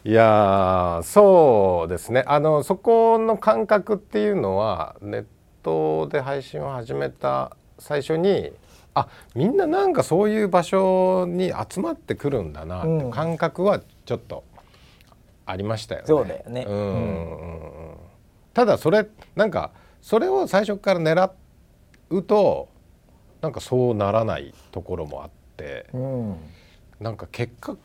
[0.05, 2.25] いやーそうですね。
[2.27, 5.25] あのそこの感覚っていうのはネッ
[5.63, 8.51] トで配信を始めた最初に
[8.95, 13.11] あみんななんかそういう場所に集まってくるんだなってうん。
[13.11, 14.43] 感覚はちょっと
[15.45, 16.07] ありましたよね。
[16.07, 16.65] そうだよね。
[16.67, 17.95] うん
[18.53, 21.31] ただそれなんかそれを最初から狙
[22.11, 22.69] うと
[23.41, 26.35] なんかそうならないところもあってうん。
[26.99, 27.75] なんか結果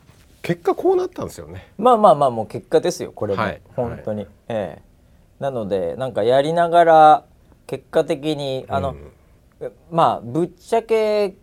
[0.42, 1.72] 結果こうなったんですよね。
[1.78, 3.60] まあまあまあもう結果ですよこれも、はい。
[3.74, 4.82] 本当に、ええ。
[5.40, 7.24] なのでなんかやりながら
[7.66, 9.12] 結果的にあの、うん
[9.90, 11.36] まあぶっちゃけ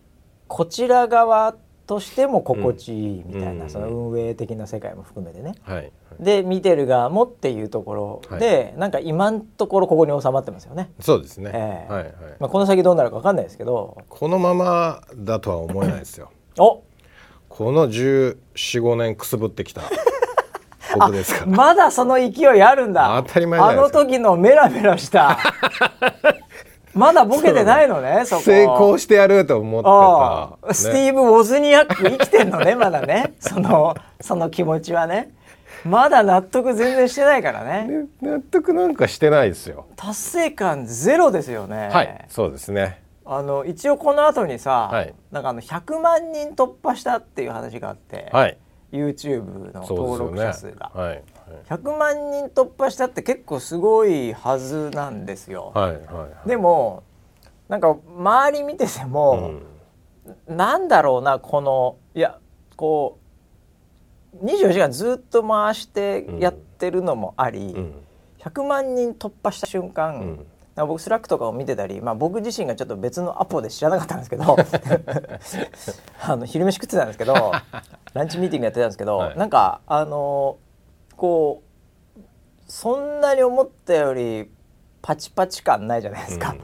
[0.47, 3.69] こちら側としても心地いいみたいな、うん。
[3.69, 5.55] その運営的な世界も含めてね。
[5.63, 5.91] はい。
[6.19, 11.51] で見てる側もっていうところで、なんか今のところここに収まってますよね、そうですね。
[11.53, 11.93] ええ。
[11.93, 12.13] はいはい。
[12.39, 13.97] まあ、この先どうなるか分かんないですけど。
[14.07, 16.31] このままだとは思えないですよ。
[16.57, 16.83] お！
[17.49, 19.81] この14、5年くすぶってきた。
[20.97, 21.47] 僕ですから。
[21.51, 23.21] まだその勢いあるんだ。
[23.25, 25.37] 当たり前あの時のメラメラした
[26.95, 29.89] まだボケてないのねそこ成功してやると思ってた。
[29.91, 35.33] ああステねィーブ・ウォズニアック生きてんのねまだねそのその気持ちはね
[35.83, 39.85] まだ納得全然してないからねね納得なんかしてないですよ。
[39.95, 43.01] 達成感ゼロですよねはい、そうですね。
[43.25, 48.57] あの一応この後にさ、はいなんかあの100万人突破したっていう話があって、はい。
[48.91, 50.91] YouTube の登録者ですよね数が、。
[50.93, 51.23] はい。
[51.69, 55.71] 100万人突破したって結構すごいはずなんですよ。
[55.75, 56.49] はいはいはい。
[56.49, 57.03] でも
[57.67, 59.61] なんか周り見ててうも、ん。
[60.47, 62.39] なんだろうなこのいや
[62.75, 63.19] こ
[64.41, 67.93] う24時間ずっと回してやってるのもあり、うん。
[68.39, 70.45] 100万人突破した瞬間、
[70.77, 70.87] うん。
[70.87, 74.57] 僕 Slack とかを見てたり、まあ、僕自身がちょっと別のアポで知らなかったんですけど
[76.21, 77.53] あの昼飯食ってたんですけど
[78.13, 79.37] ランチミーティングやってたんですけど、はい。
[79.37, 80.64] なんかあのー
[81.15, 81.63] こ
[82.17, 82.21] う
[82.67, 84.49] そんなに思ったより
[85.01, 86.55] パチパチ感ないじゃないですか、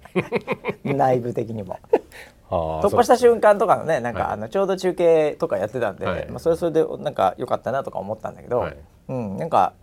[0.82, 1.78] 内部的にも。
[2.48, 4.32] 突破した瞬間とかのねなんか、はい。
[4.32, 6.26] あのちょうど中継とかやってたんで、はい。
[6.30, 8.76] まあ、それはそれでなんか良かったなとか思ったんだけど、はい。
[9.08, 9.74] うん、なんか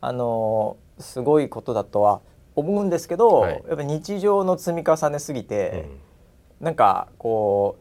[0.00, 2.20] あのーすごいことだとは
[2.54, 3.62] 思うんですけど、はい。
[3.66, 5.88] やっぱ日常の積み重ねすぎて、
[6.60, 7.76] なんかこ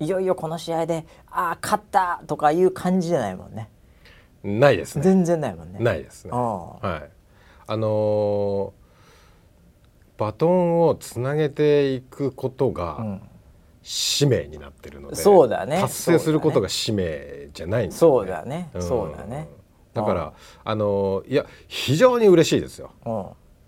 [0.00, 3.68] ういよいよこの試合でああ勝ったとかいう感じじゃないもんね。
[3.68, 3.73] うん
[4.44, 5.02] ないですね。
[5.02, 5.78] 全然ないもんね。
[5.80, 6.30] ないですね。
[6.32, 7.10] あはい。
[7.66, 8.84] あのー
[10.16, 13.18] バトンをつなげていくことが
[13.82, 19.48] 使命になってるので、そうだね達成することが使命じゃないんですよそうだね、んそうだね。
[19.92, 20.32] だから
[20.64, 22.92] あのーいや非常に嬉しいですよ。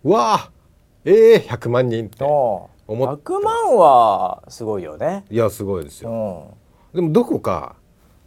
[0.05, 0.51] うわあ
[1.05, 5.25] ええ100万人ってお思っ100万はすごいよね。
[5.29, 6.55] いやすごいですうよ。
[6.93, 7.75] んでもどこか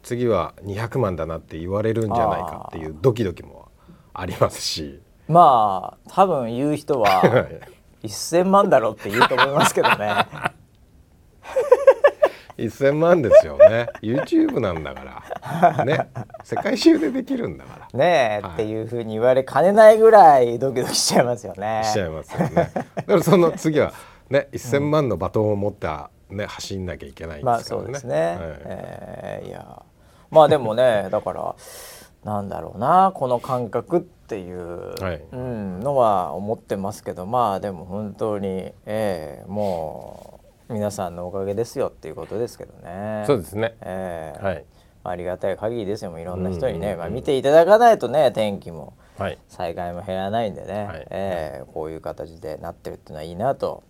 [0.04, 3.70] 次は200万だなって言われるんじゃないかっていうドキドキも
[4.14, 5.02] ありますし。
[5.28, 7.28] まあ多分言う人はは
[8.04, 10.26] い1,000万だろうって言うと思いますけどね。
[12.58, 15.24] 1000万ですよね YouTube なんだか
[15.78, 16.10] らね
[16.44, 21.84] 世界中でできるんだからねえ、はいっていうふうに言われかねないぐらいドキドキしちゃいますよね。
[21.86, 23.94] しちゃいますよねだからその次は
[24.30, 27.86] ね1000万のバトンを持ったね走んなきゃいけないんまあですからね。
[27.86, 28.16] そうですね。
[28.16, 28.38] はい。
[28.66, 29.84] えーいや。
[30.32, 31.56] まあでもね だから
[32.24, 35.24] なんだろうなこの感覚っていう、はい。
[35.32, 40.40] うん、のは思ってますけどまあでも本当に、えーも
[40.70, 43.24] う皆さんのおかげですよっていうことですけどね。
[43.26, 43.76] そうですね。
[43.82, 44.66] えーはい。
[45.02, 46.20] ありがたい限りですよ。
[46.20, 49.38] いろんな人にね、まあ、見ていただかないとね天気もはい。
[49.48, 51.08] 災害も減らないんでね、はい。
[51.10, 53.84] えーこういう形でなってるっていうのはいいなと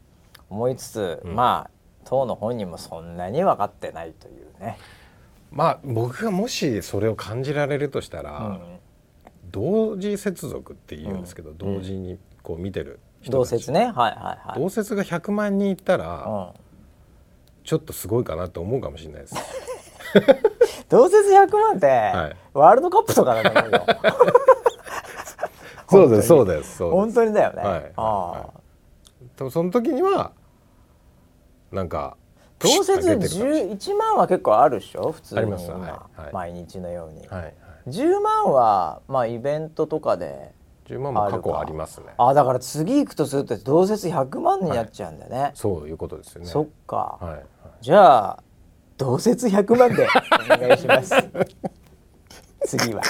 [0.49, 1.35] 思いつつ、うん。
[1.35, 4.77] まあ当の本人もそんなに分かってないというね。
[5.51, 8.79] まあ僕がもしそれを感じられるとしたら、うん
[9.51, 14.13] 同時接続って言うんですけど、ん同時にこう見てる人同説ねはいはい
[14.47, 14.59] はい。
[14.59, 16.49] 同説が100万人いったら、うん、
[17.63, 19.35] ちょっとすごいかなと思うかもしれないです。
[20.87, 23.85] 同説100万って、はいワールドカップとかだと思うよ。
[25.89, 27.15] そうですそうですそう本です。
[27.15, 27.61] 当にだよね。
[27.63, 28.59] はいああ
[29.35, 30.31] とその時には
[31.71, 32.17] なんか
[32.59, 33.77] 同説ピシッと出てるかもしれない。
[33.77, 35.11] 11万は結構あるでしょ？
[35.11, 35.61] 普通にはい。
[35.61, 36.33] はい。
[36.33, 37.27] 毎日のように。
[37.27, 37.53] はいはい。
[37.87, 40.51] 10万はまあイベントとかで
[40.87, 42.07] 10万も過去ありますね。
[42.17, 46.47] あだから次行くとすると同説100万になっちゃうんだよね、そういうことですよね。
[46.47, 47.43] そっか、はいはい。
[47.81, 48.43] じゃあ
[48.97, 50.07] 同説100万で
[50.55, 51.15] お願いします。
[52.65, 53.01] 次は。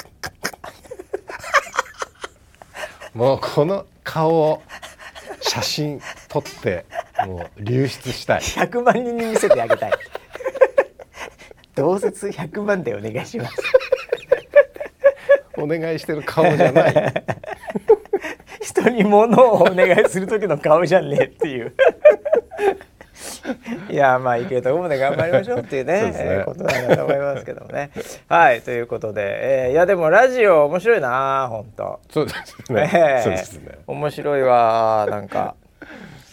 [3.13, 4.61] もうこの顔を
[5.41, 6.85] 写真撮って
[7.25, 8.41] もう流出したい。
[8.41, 9.91] 100万人に見せてあげたい
[11.75, 13.55] 同説100万でお願いします
[15.57, 16.93] お願いしてる顔じゃない。
[18.61, 21.73] 人に物をお願いする時の顔じゃねえっていう
[23.89, 26.13] いやまあいけるところまで頑張りましょうっていうね ね。
[26.15, 27.91] えーことなんだと思いますけどもね。
[28.27, 31.99] はいということで、えーいやでもラジオ面白いな本当。
[32.09, 32.33] そうで
[32.65, 32.89] すね。
[32.93, 33.79] ええそうですね。
[33.87, 35.55] 面白いわなんか。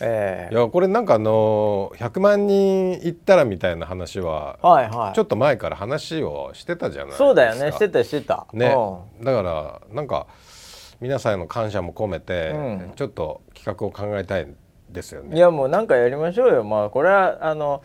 [0.01, 5.15] ええいやこれなんかあの100万人いったらみたいな話ははいはい。
[5.15, 7.25] ちょっと前から話をしてたじゃないですか。
[7.25, 8.47] そうだよねしてたしてた。
[8.53, 8.75] ね。
[9.21, 10.27] うだからなんか
[11.01, 12.93] 皆さんへの感謝も込めて、うん。
[12.97, 14.47] ちょっと企画を考えたい
[14.97, 15.35] ですよね。
[15.35, 16.65] んいやもうなんかやりましょうよ。
[16.65, 17.83] まあこれはあの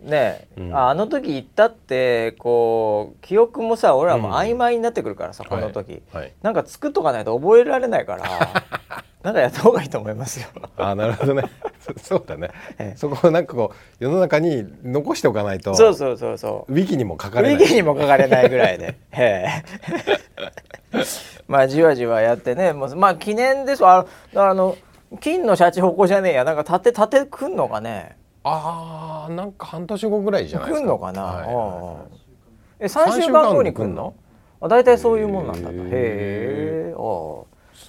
[0.00, 0.74] ねえ、うん。
[0.74, 6.22] ああの時行ったってこう記憶もさ俺らもうん曖昧になってくるからさ、この時、はい。
[6.22, 6.32] はい。
[6.42, 8.24] なんか作っとかないと覚えられないから
[9.22, 10.46] なんかやった方がいいと思いますよ。
[10.76, 11.42] あなるほどね。
[11.80, 12.96] そそうだね、ええ。
[12.96, 16.72] そこをなんかこう世の中に残しておかないとそうそうそうそう。
[16.72, 17.64] ウィキにも書かウれない。
[17.64, 18.96] ィキにも書かれないぐらいで。
[19.10, 19.48] へえ。
[21.48, 22.72] まあじわじわやってね。
[22.72, 23.82] もうまあ記念です。
[23.82, 24.76] わあのあの
[25.20, 26.44] 金のシャチホコじゃねえや。
[26.44, 28.16] なんか盾盾くんのかね。
[28.44, 30.82] あーなんか半年後ぐらいじゃないですか。
[30.82, 31.48] 来んのかな、はい。
[31.48, 32.18] うんうん
[32.80, 34.14] え3週間後に来んの？
[34.60, 35.74] あ大体そういうもんなんだと。
[35.74, 37.44] へへえああ。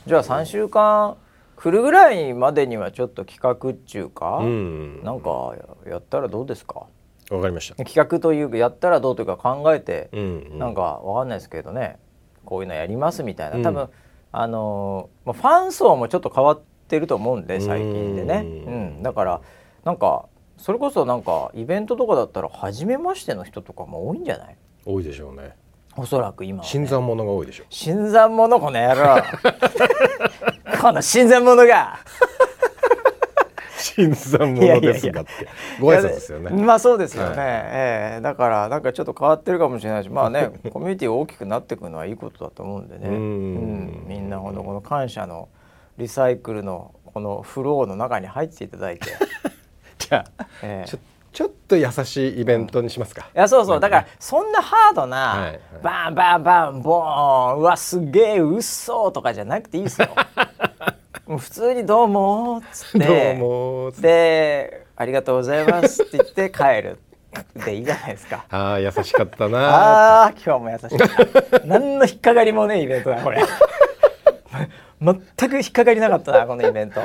[0.07, 1.17] じゃあ3週間
[1.55, 5.03] 来るぐらいまでにはちょっと企画っちゅうか、うん。
[5.03, 5.53] なんか
[5.85, 6.87] やったらどうですか？
[7.29, 7.75] わかりました。
[7.83, 10.57] 企画というかやったらどうというか考えて、うん。
[10.57, 11.99] なんかわかんないですけどね。
[12.43, 13.57] こういうのやりますみたいな。
[13.57, 13.63] うん。
[13.63, 13.89] 多分、
[14.31, 18.99] あのーまあファン層もちょっと変わってると思うんで最近でね、ううん。
[18.99, 19.41] んだから
[19.85, 20.25] なんか
[20.57, 24.57] それこそなんかイベントとかだったら初めましての人とかも多いんじゃない？
[24.85, 25.55] 多いでしょうね。
[25.95, 29.21] おそらく今は、ね、新参者が多いでしょ新参者この野郎。
[30.81, 31.99] この新参者が。
[33.77, 35.31] 新参者ですがって。
[35.79, 36.51] ご挨拶ですよね。
[36.63, 37.45] まあそうですよね、はい。
[37.47, 38.21] ええ。
[38.21, 40.09] だからなんかちょっと変わってるかもしれないし。
[40.09, 43.07] まあねコミュニティが大きくなっていくのはいいことだと思うんでね。
[43.07, 43.15] うん。
[43.15, 44.03] うん。
[44.07, 45.47] みんなこのこの感謝の
[45.99, 49.11] リサイクルのこのフローの中に入っていただいて、
[49.99, 50.89] じゃあええ。
[50.89, 50.99] ちょ
[51.31, 53.27] ちょっと優しいイベントにしますか。
[53.35, 53.79] いやそうそう。
[53.79, 55.59] だからそんなハードな、はいはい。
[55.83, 60.07] バンバンバンボーンうわすげえうっそとかじゃなくていいですよ。
[61.27, 63.05] もう普通に「どうも」っつって。
[63.05, 66.99] どうもーで「ありがとうございます」って言って帰る
[67.63, 68.45] でいいじゃないですか。
[68.49, 70.97] ああ優しかったなーああ今日も優しい。
[71.67, 73.43] 何の引っかかりもねえイベントだこれ。
[75.01, 77.01] 全く引っかかりなかったなこのイベント。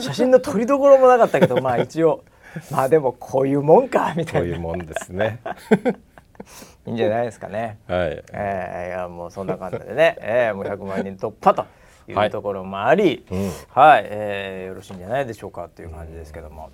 [0.00, 2.24] 写真の撮りどころもなかったけどまあ一応
[2.70, 4.40] まあでもこういうもんかみたいな。
[4.40, 5.40] こういうもんですね。
[6.86, 7.78] いいんじゃないですかね。
[7.88, 8.22] はい。
[8.32, 11.66] えー、いやもうそんな感じでね、 えー、もう100万人突破と
[12.06, 13.50] いはいうところもあり、うん。
[13.70, 16.70] はい、えーよろしいんじゃないでしょうかっていう感じですけども、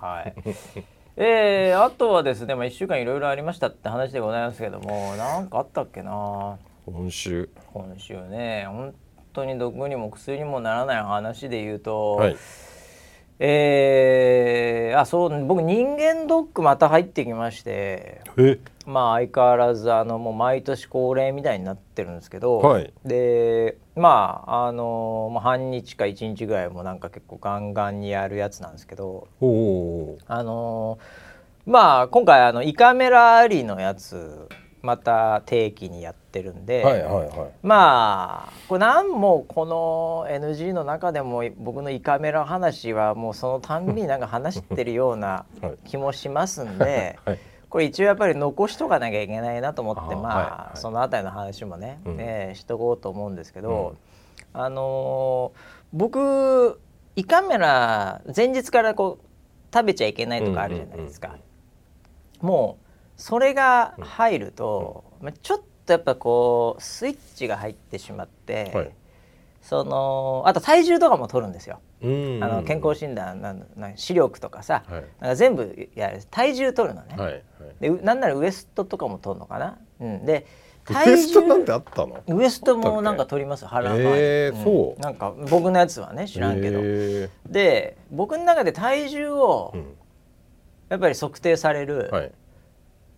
[0.00, 0.34] はい。
[1.16, 6.58] えー、あとはですね、まあ、1週間いろいろありましたって話でございますけどもなんかあったっけな。
[6.86, 7.50] 今週。
[7.72, 8.94] 今週ね本
[9.32, 12.36] 当に毒にも薬にもならない話で言うと、はい。
[13.44, 18.60] えー、あそう僕人間ドックまた入ってきましてえ？
[18.86, 22.92] まあ相変わらずあのもう毎年恒例みたいになってるんですけど、はい。
[23.04, 29.26] でまああのまあ、半日か1日ぐらいもなんか結構ガンガンにやるやつなんですけど
[30.28, 30.98] あの
[31.66, 34.48] まあ今回あの胃カメラありのやつ
[34.82, 37.50] また定期にやってるんで、はいはいはい。
[37.62, 45.78] まあこれ何もこの NG の中でも僕の胃カメラ話はもうそのたんびになんか話してるような はい。
[45.84, 47.18] 気もしますんで。
[47.24, 47.38] はい。
[47.68, 50.76] これ一応やっぱり残しとかなきゃいけないなと思ってまあ、はいはい。
[50.76, 52.16] そのあたりの話もね、うん。
[52.18, 53.94] えーしとこうと思うんですけど、
[54.52, 56.80] あのー僕
[57.16, 61.36] 胃カメラ前日からこう食べちゃいけないとかあるじゃないですか、
[62.40, 68.90] もうそれが入ると、まあ、ちょっとやっぱこうスイッチが入ってしまって、はい。
[69.60, 71.80] そのあと体重とかも取るんですよ。
[72.02, 72.40] うん。
[72.42, 75.04] あの健康診断なんなん視力とかさ、はい。
[75.20, 76.20] なんか全部やる。
[76.30, 77.42] 体重取るのね、はいはい。
[77.80, 80.46] でうなんならウエストとかも取るのかな、うん、で
[80.90, 82.24] ウエストなんてあったの？
[82.26, 83.64] ウエストもなんか取ります？
[83.66, 84.64] 腹回り、へーん。
[84.64, 85.00] そう。
[85.00, 89.94] なんか僕のやつはね知らんけど、へで僕の中で体重をーうん。
[90.88, 92.32] やっぱり測定される、はい。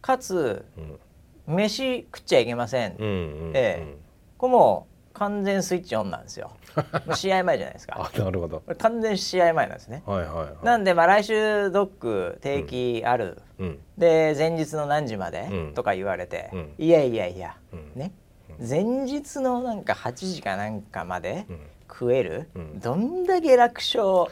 [0.03, 0.99] かつうん
[1.47, 3.11] 飯食っちゃいけません、うんう
[3.51, 3.97] んええ。
[4.39, 6.51] これもう完全スイッチオンなんですよ。
[7.15, 8.11] 試合前じゃないですか。
[8.15, 8.63] あなるほど。
[8.79, 10.65] 完全試合前なんですね、はいはいはい。
[10.65, 13.79] なんでまあ来週ドック定期ある、うん。
[13.97, 15.75] で前日の何時まで、うん。
[15.75, 16.75] とか言われて、うん。
[16.79, 17.93] いやいやいや、うん。
[17.95, 18.13] ね。
[18.59, 21.61] 前日のなんか8時かなんかまでうん。
[21.89, 22.81] 食える、うん。
[22.81, 24.27] どんだけ楽勝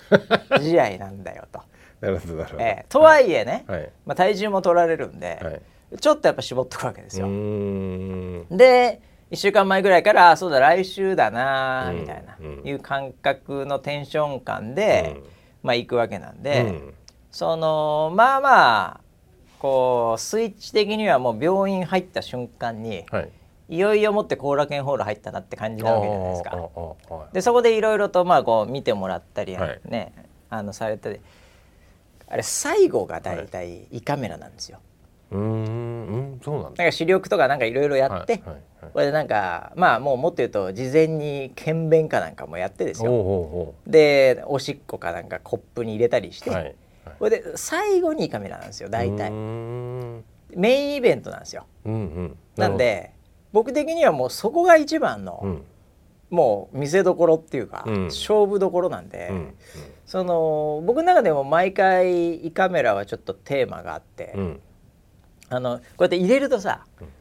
[0.60, 1.60] 試合なんだよと。
[2.00, 2.62] なるほどなるほど。
[2.64, 2.86] ええ。
[2.88, 3.92] とはいえね、はい。
[4.04, 5.62] まあ、体重も取られるんで、はい
[6.00, 7.26] ちょっとやっぱ絞っとくわけですよ。
[8.50, 12.68] で1週間前ぐらいからあそうだ来週だなうんみたいな、うん。
[12.68, 15.24] いう感覚のテンション感で、うん。
[15.62, 16.94] まあ行くわけなんで、うん。
[17.30, 19.00] そのまあまあ
[19.58, 23.30] こうスイッチ的にはもう病院入った瞬間にはい。
[23.68, 26.68] いよいよもって後楽園ホール入ったなって感じなわけじゃないですか。
[27.32, 29.80] でそこでいろいろとまあこう見てもらったりはい。
[29.84, 30.12] ね、
[30.50, 31.20] あのされて
[32.28, 34.78] あれ最後が大体胃カメラなんですよ。
[35.32, 36.68] うーんうんそうなんだ。
[36.68, 38.92] なんか視力とかなんかいろいろやって、はいはいはい。
[38.92, 43.74] これでなんかまあもうもっと言うと事前に検便かなんかもやってですよ。
[43.86, 46.74] でおしっこかなんかコップに入れたりして、はいはい。
[47.18, 49.30] これで最後に胃カメラなんですよ大体。
[49.30, 51.66] メインイベントなんですよ。
[51.84, 52.36] うんうん。
[52.56, 53.12] なんで
[53.52, 55.62] 僕的にはもうそこが一番の、うん。
[56.30, 58.04] もう見せどころっていうか、うん。
[58.06, 59.54] 勝負どころなんで、うん。
[60.06, 64.60] その僕の中でも毎回胃カメラはちょっとテーマがあって、うん
[65.54, 66.80] あのこうやって入れるとさ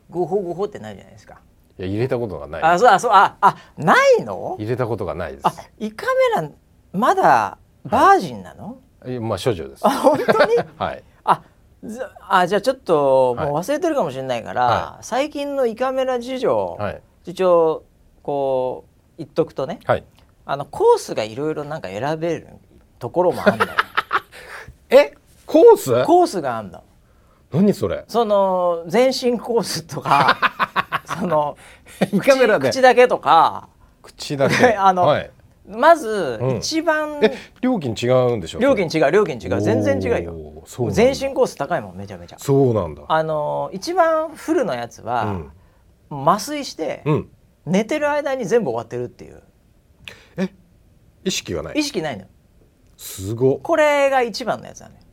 [0.10, 1.40] ゴホゴホってなるじゃないですか。
[1.78, 2.64] いや入れたことがない。
[2.64, 4.56] あそうあそうああないの？
[4.60, 5.48] 入れたことがないです。
[5.48, 6.06] あ胃カ
[6.38, 6.50] メラ
[6.94, 9.86] まだバージンなの、いやまあ処女です。
[9.86, 10.56] あ本当に？
[10.78, 11.04] はい。
[11.26, 11.42] あ
[11.84, 13.46] ずあじゃあちょっとはい。
[13.48, 17.02] もう忘れてるかもしれないから、は最近の胃カメラ事情、はい。
[17.26, 17.84] 一応
[18.24, 20.04] こう言っとくとねはい。
[20.46, 22.48] あのコースがいろいろなんか選べる
[23.00, 23.72] ところもあんだよ。
[24.90, 25.14] え？
[25.46, 26.06] コース？
[26.06, 26.82] コースがあんだ
[27.54, 28.06] 何それ？
[28.08, 31.58] その全身コースとか その
[32.12, 32.70] 胃カメラで。
[32.70, 33.70] 口だけとか
[34.02, 34.74] 口だけ。
[34.76, 35.32] あのはい、
[35.68, 36.58] まずうん。
[36.58, 38.60] 一番、え料金違うんでしょ？
[38.60, 39.62] 料金違う料金違う。
[39.62, 40.64] 全然違うよ。
[40.92, 42.38] 全身コース高いもんめちゃめちゃ。
[42.40, 43.04] そうなんだ。
[43.08, 45.42] あの一番フルのやつは、
[46.10, 47.30] 麻酔して、うん、うん、
[47.66, 49.42] 寝てる間に全部終わってるっていう。
[50.38, 50.50] え
[51.24, 51.80] 意識がない？
[51.80, 52.28] 意識ないのよ。
[52.98, 53.56] すご。
[53.56, 55.11] っこれが一番のやつなのよお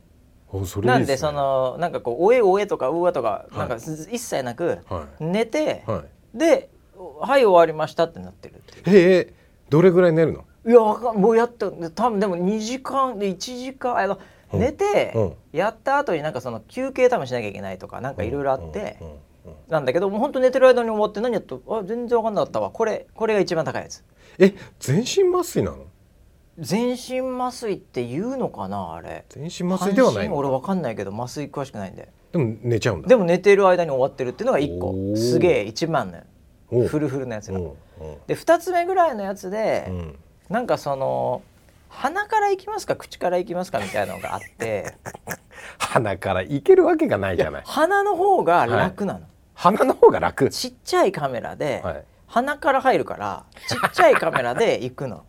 [0.65, 0.97] それいいね。
[0.97, 3.57] なんでそのなんかこう「おえおえ」とか「うわ」とかい。
[3.57, 6.37] なんか一切なくは寝て、いはい。
[6.37, 6.69] で
[7.19, 9.33] 「はい終わりました」ってなってるってええ
[9.69, 10.45] どれぐらい寝るの？
[10.65, 14.19] いやわかんもうやった多分でも2時間で1時間あの
[14.51, 14.59] うん。
[14.59, 15.33] 寝て、うん。
[15.51, 18.97] やった後になんかその休憩多分しなきゃいけないとかなんかいろいろあって、
[19.67, 22.71] なんだけどもう本当寝てる間に終わって何やったあ全然わかんなかったわ。
[22.71, 24.03] これこれが一番高いやつ。
[24.39, 25.85] え全身麻酔なの？
[26.59, 29.25] 全身麻酔って言うのかなあれ。
[29.29, 32.09] 全身麻酔ではない俺わかんないけど麻酔詳しくないんで。
[32.31, 33.07] でも寝ちゃうんだ。
[33.07, 35.17] でも寝てる間に終わってるっていうのが1個。
[35.17, 36.23] すげえ一番ね
[36.69, 37.59] フルフルのやつが。
[38.27, 40.19] で2つ目ぐらいのやつで、うん。
[40.49, 41.41] なんかその
[41.89, 44.95] 鼻から行きますか口から行きますかみたいなのがあって。
[45.77, 47.63] 鼻からいけるわけがないじゃない。
[47.65, 49.21] 鼻の方が楽なの、
[49.53, 50.49] 鼻の方が楽。
[50.49, 52.03] ちっちゃいカメラで、はい。
[52.27, 55.25] 鼻から入るからちっちゃいカメラで行くの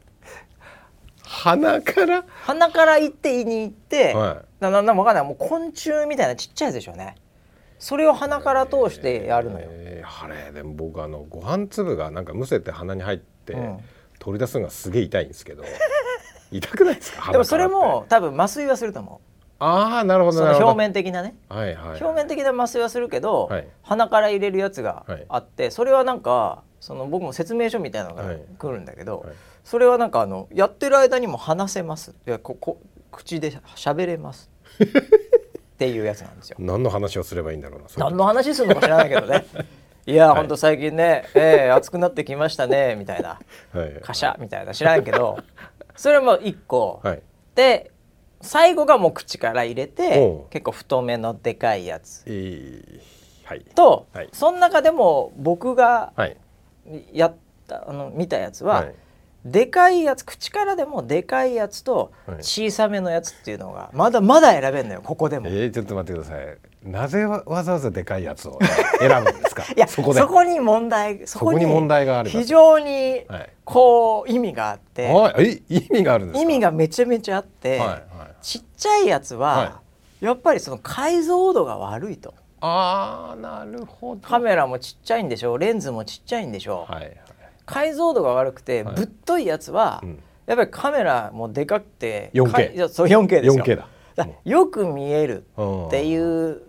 [1.32, 2.24] 鼻から？
[2.42, 5.24] 鼻から行って胃に行って、はなななわかんない。
[5.24, 7.14] もう昆虫みたいなちっちゃいやつでしょうね。
[7.78, 13.78] それを鼻から通してやるのよ、えーあれでも僕あのご飯粒がなんかむせて鼻に入って、うん。
[14.18, 15.62] 取り出すのがすげえ痛いんですけど。
[16.50, 17.30] 痛くないですか？
[17.30, 19.20] でもそれも多分麻酔はすると思
[19.60, 20.66] ああなるほどなるほど。
[20.66, 21.36] 表面的なね。
[21.48, 23.68] はいはい、はい、表面的な麻酔はするけど、はい。
[23.82, 25.24] 鼻から入れるやつがはい。
[25.28, 29.34] あって、それはなんかその僕も説明書みたいなのがはい来るんだけど、はい。
[29.64, 32.14] それはなんかあのやってる間にも話せます。
[32.26, 32.80] いやここ
[33.12, 34.50] 口で喋れます。
[34.80, 36.56] っていうやつなんですよ。
[36.58, 39.46] 何の話をすればいいんだろうな何の話するのか知らないけどね。
[40.06, 40.38] いや、はい。
[40.38, 43.38] ほんと最近ね、えー、暑くなってきましたねみたいな。
[43.72, 44.00] はい。
[44.02, 44.74] カシャみたいな。
[44.74, 45.38] 知らんけど。
[45.96, 47.22] それも一個、はい。
[47.54, 47.90] で
[48.42, 52.26] 最後がもう口から入れて結構太めのでかいやつ。
[52.26, 53.00] いい
[53.44, 53.60] はい。
[53.74, 54.28] と、はい。
[54.32, 56.36] その中でも僕がはい
[57.12, 57.34] やっ
[57.66, 58.94] たあの見たやつは、はい。
[59.44, 62.36] でかいやつ口からでもでかいやつとはい。
[62.38, 65.48] 小さめのやつっていうのがまだまだ選べるのよここでも。
[65.48, 66.58] えー、ちょっと待ってください。
[66.84, 68.58] なぜわわざわざでかいやつを
[69.00, 69.64] 選ぶんですか？
[69.64, 70.20] いやそこで。
[70.50, 73.50] に問題そこに問題があります非常にはい。
[73.64, 75.62] こう意味があって、はい。
[75.68, 76.42] え意味があるんですか？
[76.42, 78.00] 意味がめちゃめちゃあって、はいはい。
[78.42, 79.80] ちっちゃいやつは、は
[80.20, 84.20] やっぱりその解像度が悪いとああなるほど。
[84.20, 85.58] カメラもちっちゃいんでしょ？
[85.58, 87.16] レンズもちっちゃいんでしょ、はいはい。
[87.66, 88.94] 解像度が悪くて、はい。
[88.94, 90.22] ぶっといやつは、うん。
[90.46, 93.64] やっぱりカメラもでかくて 4K かいやそう 4K ですよ。
[93.64, 93.88] 4K だ。
[94.16, 95.44] だよく見える
[95.86, 96.62] ってういう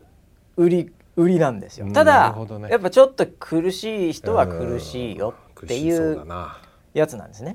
[0.56, 1.88] 売り売りなんですよ。
[1.88, 1.94] うん。
[1.94, 2.70] ただね。
[2.70, 6.26] やっぱちょっと苦しい人は苦しいよっていう
[6.94, 7.54] やつなんですね。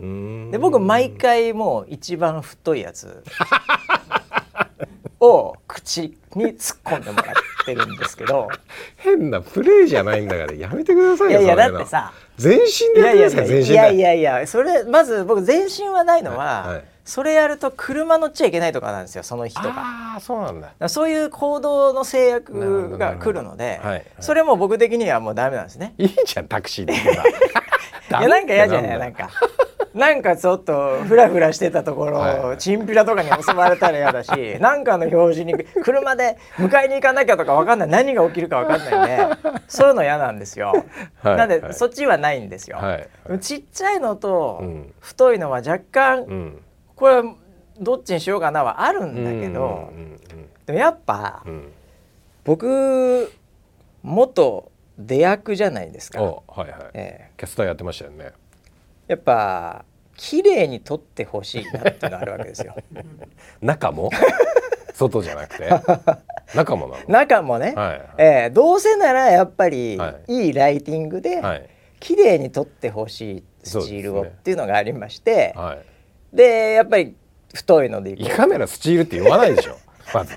[0.50, 3.22] で僕毎回もう一番太いやつ
[5.20, 7.32] を口に突っ込んでもらって
[7.74, 8.48] るんですけど。
[8.96, 12.12] 変なプレイじゃないんだからやめてくださいよいやいやだってさ。
[12.36, 13.72] 全身いでやってください全身で。
[13.72, 19.68] いやいやいやそれまず僕全身はないのは、はいはいそれやると車乗っちゃいけないとかなんですよその人が。
[19.76, 20.88] ああそうなんだ。
[20.88, 24.04] そういう行動の制約が来るので、はいはい。
[24.20, 25.94] それも僕的にはもうダメなんですね。
[25.98, 26.96] いいじゃんタクシーで い
[28.12, 28.98] やなんか嫌じゃない？
[28.98, 29.30] なんか。
[29.94, 34.30] なんかちょっとフラフラしてたところ、はチンピラとかに襲われたら嫌だし
[34.60, 37.88] なんかの表示に車で迎えに行かなきゃとか分かんない。
[37.88, 39.36] 何が起きるか分かんないんで
[39.68, 40.74] そういうの嫌なんですよ。
[41.22, 42.76] はいなんで、はいそっちはないんですよ。
[42.76, 43.08] はい
[43.40, 44.92] ちっちゃいのとうん。
[45.00, 46.60] 太いのは若干、うん
[46.96, 47.22] これ
[47.78, 50.16] どっちにしようかなはあるんだけど、うん
[50.66, 51.72] でもやっぱ、うんうん
[52.44, 53.32] 僕
[54.04, 56.80] 元出役じゃないですか、おはいはい。
[56.94, 57.30] ええ。
[57.36, 58.30] キャスターやってましたよね。
[59.08, 59.84] やっぱ
[60.16, 62.76] 綺麗に撮ってほしいなっていうのがあるわけですよ。
[63.60, 64.10] 中も？
[64.94, 65.68] 外じゃなくて？
[66.54, 67.04] 中もなの？
[67.08, 68.50] 中もね、はいええ。
[68.50, 70.50] どうせならやっぱり、、はい。
[70.50, 71.68] いライティングで、はい。
[71.98, 75.78] 綺麗に撮ってほしいスチールをっていうのがありましてはい
[76.36, 77.16] でやっぱり
[77.54, 79.78] 太いのでい胃くカメラスチールって言わないでしょ。
[80.14, 80.36] まず。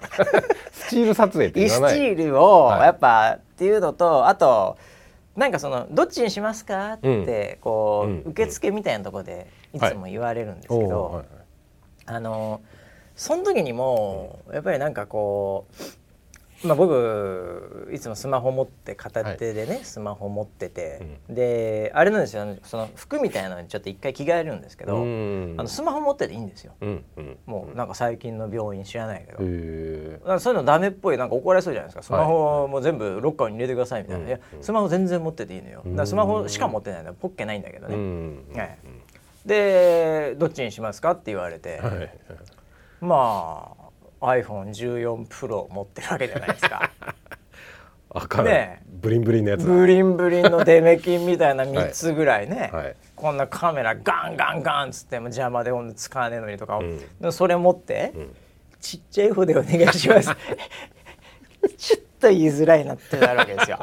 [0.71, 1.97] スチール撮影って言わない。
[1.97, 2.81] チールをはい。
[2.81, 4.77] やっぱっていうのと、あと
[5.35, 11.23] なんかそのどっちにしますかってこう、うん受付みたいなところでいつも言われるんですけど、
[12.05, 12.61] あの
[13.15, 15.83] その時にもやっぱりなんかこう
[16.63, 25.55] まあ、僕いつもスマホ持って片手でね、スマホ持ってて、であれなんですよその服みたいなのにちょっと一回着替えるんですけど、うん。
[25.57, 27.37] あのスマホ持ってていいんですよ、うんうん。
[27.45, 32.03] もうなんか最近の病院知らないけど、へだからそういうのダメっぽいなんか怒られそうじゃないですか。
[32.03, 35.81] スマホも全部ロッカーに入れてくださいみたいな、いやスマホ全然持ってていいのよ。
[35.85, 38.43] だからスマホしか持ってないのポッケないんだけどえね、うん。
[38.53, 38.77] はい。
[39.45, 42.11] でどっちにしますかって言われて、はい。
[42.99, 43.78] まあ
[44.21, 46.91] iPhone14 Pro 持ってるわけじゃないですか。
[48.11, 48.89] 赤いねえ。
[49.01, 49.73] ブリンブリンのやつだ。
[49.73, 52.95] ブリンブリンのデメキンみたいな3つぐらいね、はい。
[53.15, 56.99] こんなカメラガンガンガンっつっても邪魔でほんと使わねえのにとか、ん。
[57.21, 58.13] でそれ持って、
[58.81, 60.29] ちっちゃい方でお願いします。
[61.77, 63.79] ちょっと言いづらいなってなるわけですよ。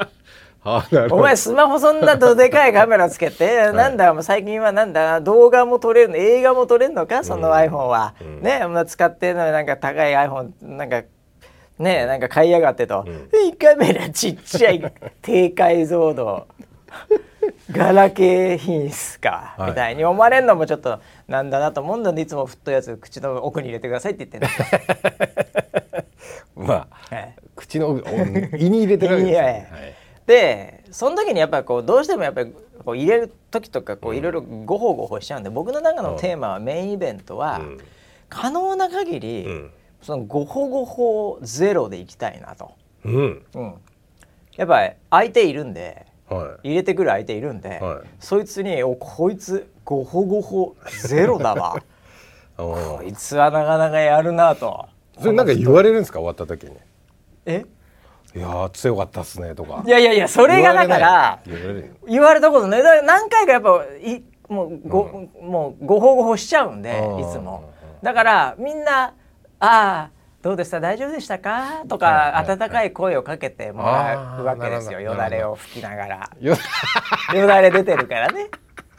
[1.11, 11.05] お前スマホそんなどでかいカメラつけて、なんだもう最近はなんだ動画も撮れるの映画も撮れるのかその iPhone は、ねお前使ってるのになんか高い iPhone なんか
[11.79, 13.07] ねなんか買いやがってと、
[13.45, 14.93] いいカメラちっちゃい
[15.23, 16.49] 低解像度。
[17.71, 19.71] ガラケー品質か、はい。
[19.71, 26.07] みたいに思われるのもちょっとなんだなと思うんでいつも太いやつ口の奥に入れてくださいって言ってる。
[26.57, 27.37] まあはい。
[27.55, 27.99] 口のお
[28.57, 29.69] 胃に入れてるわけですね。
[29.71, 32.53] はいでその時にやっぱりこうどうしてもやっぱり
[32.85, 37.79] こう入れる時とかこういろいろごほごほしちゃうんで僕の中のテーマはメインイベントは、うん。
[38.29, 39.71] 可能な限り、うん。
[40.03, 42.73] そのごほごほゼロでいきたいなと、
[43.05, 43.45] うん。
[43.55, 43.75] うん、
[44.57, 48.09] やっぱり相手いるんでは入れてくる相手いるんで、はい。
[48.19, 50.75] そいつに「おこいつごほごほ
[51.07, 51.81] ゼロだわ。
[52.59, 54.87] こいつはなかなかやるな」と。
[55.21, 56.19] それなんか言われるんですか？
[56.19, 56.73] 終わった時に。
[57.47, 57.65] え？
[58.35, 59.83] いやー強かったっすねとか。
[59.87, 61.39] いやいやいやそれがだから
[62.07, 62.83] 言われたことね。
[63.05, 65.05] 何回かやっぱいもうご、
[65.41, 67.21] もうごほごほしちゃうんでうん。
[67.21, 67.73] いつも。
[68.03, 69.15] だからみんな
[69.59, 70.11] 「ああ
[70.43, 70.81] どうでした？
[70.81, 75.01] 大丈夫でしたか?」とか、温かい声をかけてもらうわけですよ。
[75.01, 76.31] よだれを吹きながら。
[76.41, 76.55] よ
[77.35, 78.49] よだれ出てるからね。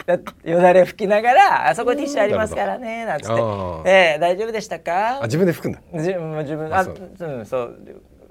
[0.07, 3.33] だよだれ吹きながら「あそこティッシュありますからね」なんつって。
[3.33, 5.19] あー「えー、大丈夫でしたか?
[5.19, 5.79] あ」自分で吹くんだ。
[5.93, 6.95] 自分自分ああそう。
[7.19, 7.75] うんそう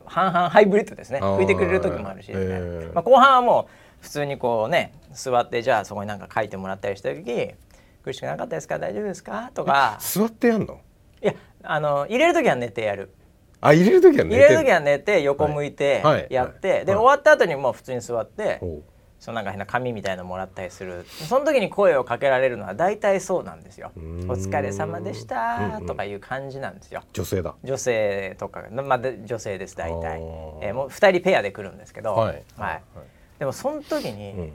[0.07, 1.21] 半々ハイブリッドですね。
[1.21, 2.93] 拭いてくれる時もあるし、へー。
[2.95, 7.55] まあ、後半はもう普通にこうね座ってじゃあそこになんか書いてもらったりした時
[8.05, 8.79] 「苦しくなかったですか？
[8.79, 9.99] 大丈夫ですか?」とか。
[10.01, 10.81] 座ってやんの？
[11.23, 13.11] いやあの入れる時は寝てやる。
[13.61, 16.15] あ入れる時は寝て入れる時は寝て横向いてはい。
[16.15, 16.27] はい。
[16.31, 16.85] やって、で、はい。
[16.87, 18.61] はい終わった後にもう普通に座って、
[19.19, 21.05] そのなんか変な紙みたいのもらったりする。
[21.07, 23.93] その時に声をかけられるのは大体そうなんですよ。
[23.97, 24.01] お
[24.35, 25.87] 疲れ様でしたうんうん。
[25.87, 27.03] とかいう感じなんですよ。
[27.13, 27.55] 女性だ。
[27.65, 30.21] 女性とかまあで女性です大体。
[30.61, 32.43] えーもう2人ペアで来るんですけど、はい。
[33.39, 34.53] でもその時に、うん。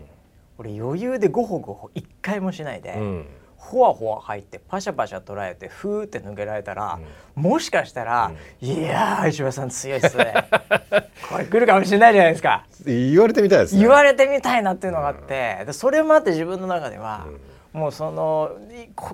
[0.57, 3.26] 俺余裕でごほごほ一回もしないで、うん
[3.62, 6.99] ほわほわ入ってパシャパシャ捉えてふーって抜けられたら、
[7.36, 10.34] もしかしたら「いやー石破さん強いっすね。
[11.30, 13.82] これ来るかもしれないじゃないですか」言われてみたいですね。
[13.82, 17.28] 言われてみたいなっていうのがあって、でそれもあって自分の中では、
[17.72, 18.51] もうその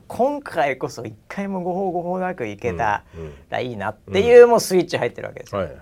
[0.07, 3.03] 今回こそ一回もごほごほなくいけた
[3.49, 5.61] らいいなっていう、もうスイッチ入ってるわけですよ。
[5.61, 5.77] はいはい。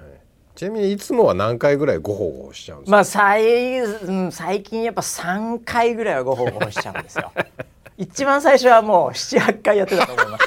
[0.55, 7.31] ちなみにいつもは何回ぐらいごほごほしちゃうんですか、まあ最うん最近やっぱ3回ぐらいはごほごほしちゃうんですよ。
[7.97, 10.45] 一番最初はもう78回やってたと思います。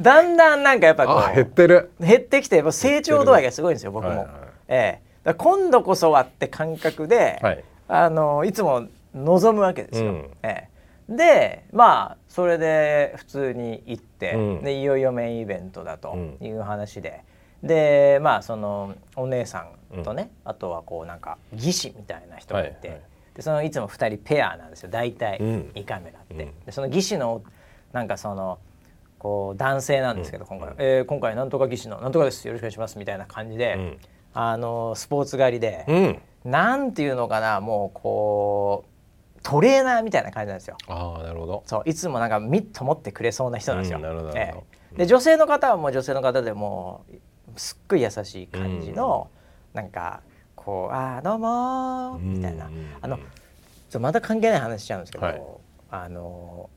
[0.00, 1.90] だんだんなんかやっぱこあ減っうてる。
[2.00, 4.10] 減ってきてもう成長度合いがすごいんですよ僕も。
[4.10, 4.28] はいはい
[4.68, 5.06] ええ。
[5.24, 7.64] だから今度こそはって感覚で、はい。
[7.88, 10.10] あのいつも望むわけですよ。
[10.10, 10.30] うん。
[10.42, 10.68] え
[11.08, 11.14] え。
[11.14, 14.62] でまあそれで普通に行って、うん。
[14.62, 16.46] でいよいよメインイベントだとうん。
[16.46, 17.22] いう話で、
[17.62, 23.06] でまあそのお姉さんとね、あとはこうなんか技師みたいな人がいて、はいはい
[23.36, 24.88] でそのいつも2人ペアなんですよ。
[24.90, 25.70] 大体、うん。
[25.74, 26.34] 胃カメラって。
[26.42, 26.60] うん。
[26.64, 27.42] でその技師の
[27.92, 28.58] なんかその
[29.18, 32.46] こう男性なんですけど、今回、うんえー今回なんとか技師のなんとかです。
[32.46, 33.98] よろしくお願いしますみたいな感じで、うん。
[34.32, 35.94] あのスポーツ狩りで、う
[36.48, 36.50] ん。
[36.50, 40.78] なんていうのかなもうこうトレーナーみたいな感じなんですよ。
[40.88, 41.62] ああなるほど。
[41.66, 43.98] そういつもなんかミット持ってくれそうな人なんですよ。
[43.98, 44.32] うんなるほど
[44.96, 47.04] で女性の方はもう女性の方でも
[47.54, 49.28] うすっごい優しい感じの、
[49.74, 50.22] なんか
[50.66, 53.18] こう「あーどうもー」みたいな、うんあの
[54.00, 55.42] また関係ない話しちゃうんですけど、はい。
[55.90, 56.68] あの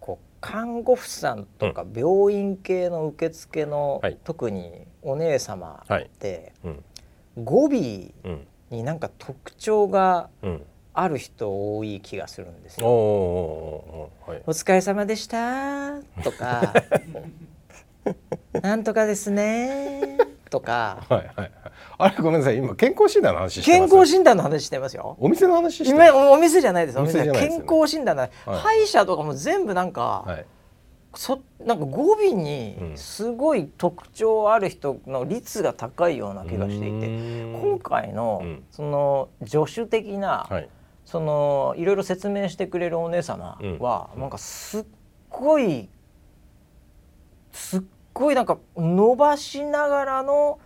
[0.00, 4.18] こう看護婦さんとか病院系の受付の、はい。
[4.24, 6.84] 特にお姉様って、うん。
[7.44, 8.46] 語尾うん。
[8.70, 10.66] になんか特徴がうん。
[10.94, 12.88] ある人多い気がするんですよ。
[12.88, 14.10] お
[14.48, 16.72] 疲れ様でしたとか。
[18.62, 20.16] なんとかですね
[20.50, 21.04] とか。
[21.08, 21.50] はいはいはい。
[21.98, 23.90] あれごめんなさい今健康診断の話してます？
[23.90, 25.16] 健康診断の話してますよ。
[25.20, 26.98] お店の話して今おお店じゃないです。
[26.98, 27.66] おお店じゃないですよね。
[27.66, 28.30] 健康診断の、はい。
[28.46, 30.46] 歯医者とかも全部なんか、はい。
[31.14, 37.06] そなんか語尾にすごい特徴ある人の率が高いような気がしていて、
[37.60, 40.68] 今回の、その助手的な、はい、
[41.06, 44.84] そのいろいろ説明してくれるお姉様は、うん、なんかすっ
[45.30, 45.88] ごい
[47.52, 47.82] すっ
[48.18, 50.58] ごいなんか伸ばしながらの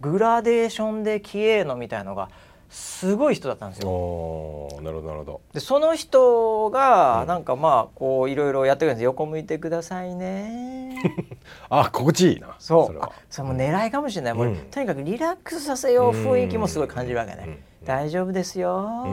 [0.00, 2.30] グラデーションで綺麗のみたいのが
[2.70, 4.68] すごい人だったんですよ。
[4.80, 5.40] なるほどなるほど。
[5.52, 11.02] でその人がなんかまあこういろいろやってくるんです横向いてくださいね。
[11.68, 12.54] あ心地いいな。
[12.60, 14.34] そうそれあそれも狙いかもしれない。
[14.34, 17.58] もう、うん、とにかくリラックスさせよう雰囲気もすごい感じるわけね。
[17.84, 19.06] 大丈夫ですよ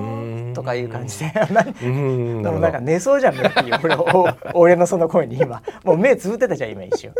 [0.53, 1.31] とかいう感じで。
[1.83, 2.41] うん。
[2.43, 3.95] なんか寝そうじゃん俺
[4.53, 5.61] 俺のその声に今。
[5.83, 7.13] もう目つぶってたじゃん今一瞬。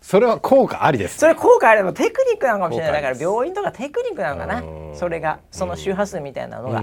[0.00, 3.02] それは効果ありです、それ効果ありもテクニックなのかもしれない。
[3.02, 4.62] だから病院とかテクニックなのかな。
[4.94, 6.82] それがその周波数みたいなのが。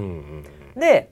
[0.79, 1.09] で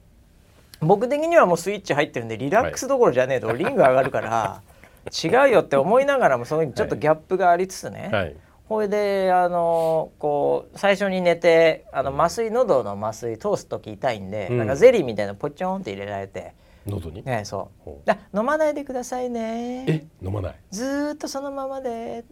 [0.84, 4.62] 僕的にはもうスイッチ入ってるんでリラックスどころじゃねえと、はい、リング上がるから
[5.12, 8.36] 違うよって思いながらもそのちょっとギャップがありつつね、はい、
[8.70, 16.54] ほいであのこう最初に寝てあの麻酔喉の麻酔通す時痛いんで、うん、なんかゼリーみたいなポチョンって入れられて。
[16.86, 17.24] 喉に？
[17.24, 17.90] ねそう。
[18.04, 19.86] だ飲まないでくださいね。
[19.88, 20.56] え飲まない？
[20.72, 22.26] ずっとそのままで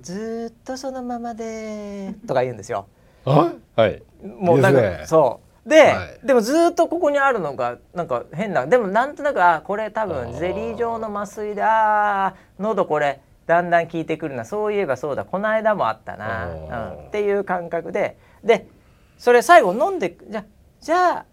[0.00, 2.86] ずっとそのままでとか言うんですよ。
[3.26, 4.02] あはい。
[4.24, 14.44] もうなんか、ね、そうで、はい、でもずっとここにあるのがなんか変なでもなんとなくあこれ多分ゼリー状の麻酔でああ喉これだんだん効いてくるな。
[14.44, 15.24] そういえばそうだ。
[15.24, 18.18] この間もあったな、うん、っていう感覚で。
[18.44, 18.68] で
[19.16, 20.44] それ最後飲んでじゃ
[20.80, 21.26] じゃあ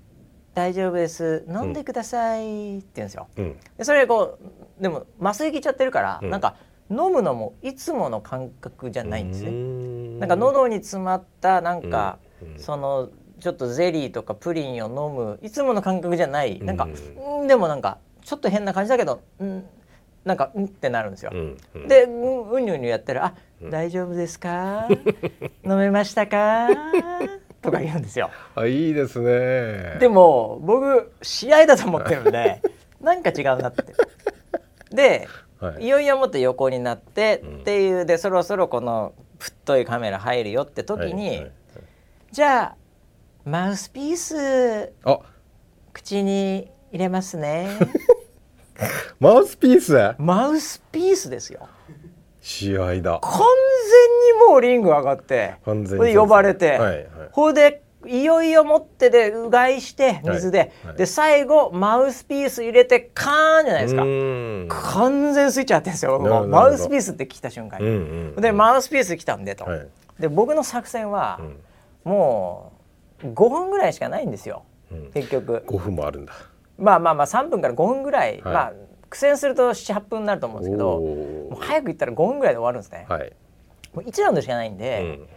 [0.53, 1.45] 大丈夫です。
[1.49, 3.27] 飲んでください」って言うんですよ。
[3.37, 4.39] うん、でそれこ
[4.79, 6.55] うでも麻酔効いちゃってるから、うん、なんか
[6.89, 10.19] 飲むのもいつもの感覚じゃないんですね。
[10.19, 13.09] なんか喉に詰まったなんか、うん、その
[13.41, 16.61] ちょっとゼリーとかプリンを飲むいつもの感覚じゃない。
[16.61, 16.87] なんか、
[17.39, 19.65] うん、でもなんかちょっと変な感じだけど、うん、
[20.25, 21.31] なんかうんってなるんですよ。
[21.87, 23.33] でうんうんにゅうにゅやったら「あ
[23.69, 24.87] 大丈夫ですか？
[25.63, 26.67] 飲めましたか?」
[27.61, 28.29] とか言うんですよ。
[28.55, 29.97] あいいですね。
[29.99, 32.61] でも僕試合だと思ってるんで
[32.99, 33.83] なんか違うなって。
[34.91, 35.27] で、
[35.59, 41.51] はい、いよいよもっと横になってっていう、でそろそろこの太いカメラ入るよって時に、はいはい、
[42.31, 42.75] じゃあ
[43.43, 44.93] マウスピース
[45.93, 47.67] 口に入れますね。
[49.19, 50.15] マウスピース？
[50.17, 51.67] マウスピースですよ。
[52.41, 53.19] 試合だ。
[53.21, 60.69] 完全にもうリング上がって呼ばれて、はいはい、ほいでいよいよ持ってでうがいして水で、はい。
[60.89, 64.03] はい、で最後マウスピース入れてカーンじゃないですか。
[64.91, 66.19] 完全スイッチあってんですよ。
[66.19, 69.87] マウスピースって聞いた瞬間に、うんうん、でマウスピース来たんでと、はい、
[70.19, 72.73] で僕の作戦は、うん、も
[73.23, 75.63] う5分ぐらいしかないんですよ、うん、結局。
[75.65, 76.33] 5分もあるんだ
[76.77, 78.73] まあまあまあ3分から5分ぐらい、まあ
[79.09, 83.05] 苦戦すると78分になると思うんですけどもう早く行ったら5分ぐらいで終わるんですね。
[83.07, 83.31] はい、
[83.93, 85.27] もう1ラウンドしかないんで、うん、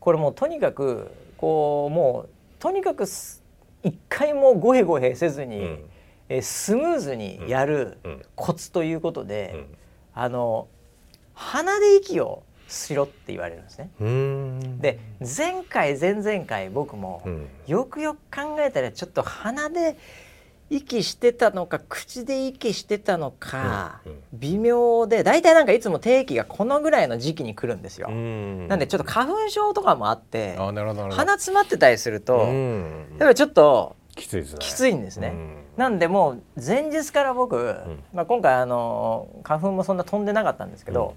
[0.00, 2.28] これもうとにかくこうもう
[2.58, 5.84] とにかく一回もごへごへせずに、うん、
[6.28, 7.98] えスムーズにやる
[8.34, 9.66] コツということで、うん、
[10.14, 10.66] あの
[11.34, 13.90] 鼻で息をしろって言われるんですね。
[14.80, 17.22] で前回前々回僕も、
[17.66, 19.96] よくよく考えたらちょっと鼻で
[20.70, 28.08] 息してたのか口で息してたのか、うんうん、微妙で大体なんかいつも定期がこのぐらいの時期に来るんですよ。
[28.10, 28.68] ん。
[28.68, 32.38] なんでちょっと花粉症とかもあって鼻詰まってたりすると
[33.18, 34.58] やっぱちょっときついですね。
[34.60, 35.34] きついんですね。
[35.76, 37.76] なんでもう前日から僕、
[38.12, 41.14] まあ、今回あの花粉もそんな飛んでなかったんですけど、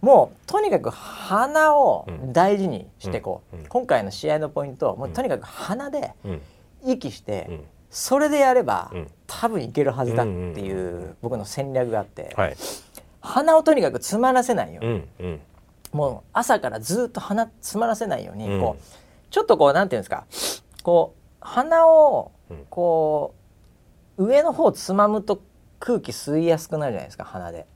[0.00, 6.14] もうとにかく鼻を大事にしてこう、今回の試合のポイントもうとにかく鼻で
[6.82, 7.60] 息して。
[7.98, 10.30] それでやれば、うん、多分いけるはずだって
[10.60, 12.56] いう僕の戦略があって、はい、
[13.22, 15.40] 鼻をとにかく詰まらせないように、うんうん、
[15.92, 18.82] もう朝からずっと鼻詰まらせないように、うん、こう
[19.30, 20.26] ちょっとこうなんていうんですか
[20.82, 22.32] こう鼻を
[22.68, 23.34] こ
[24.18, 25.40] う、上の方つまむと
[25.80, 27.66] 空気吸いやすくなるじゃないですか鼻で。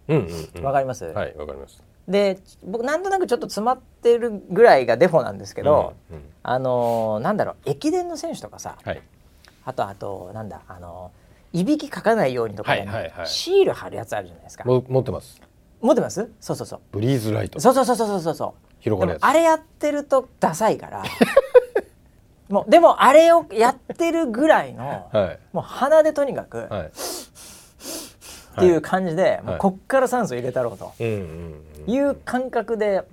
[0.62, 1.06] わ、かります？
[1.06, 1.82] はいわかります。
[2.06, 5.94] で僕なんとなくちょっと詰まってるぐらいがデフォなんですけど、
[6.42, 9.02] あのー、なんだろう駅伝の選手とかさ、はい、
[9.64, 11.10] あとあとなんだあの
[11.52, 14.64] いびきかかないようにとか、ねはいはいはい、シール貼るやつあるじゃないですか。
[14.64, 15.40] 持ってます？
[15.80, 16.30] 持ってます？
[16.40, 16.80] そうそうそう。
[16.92, 17.58] ブリーズライト。
[17.58, 18.66] そうそうそうそうそうそう。
[18.80, 21.02] 広がるあれやってるとダサいから。
[22.48, 26.90] もうでもあれをやってるぐらいの、はい、もう鼻でとにかく、はい、っ
[28.58, 33.04] ていう感じで、はい、もうこっから酸素入れたろうという感覚で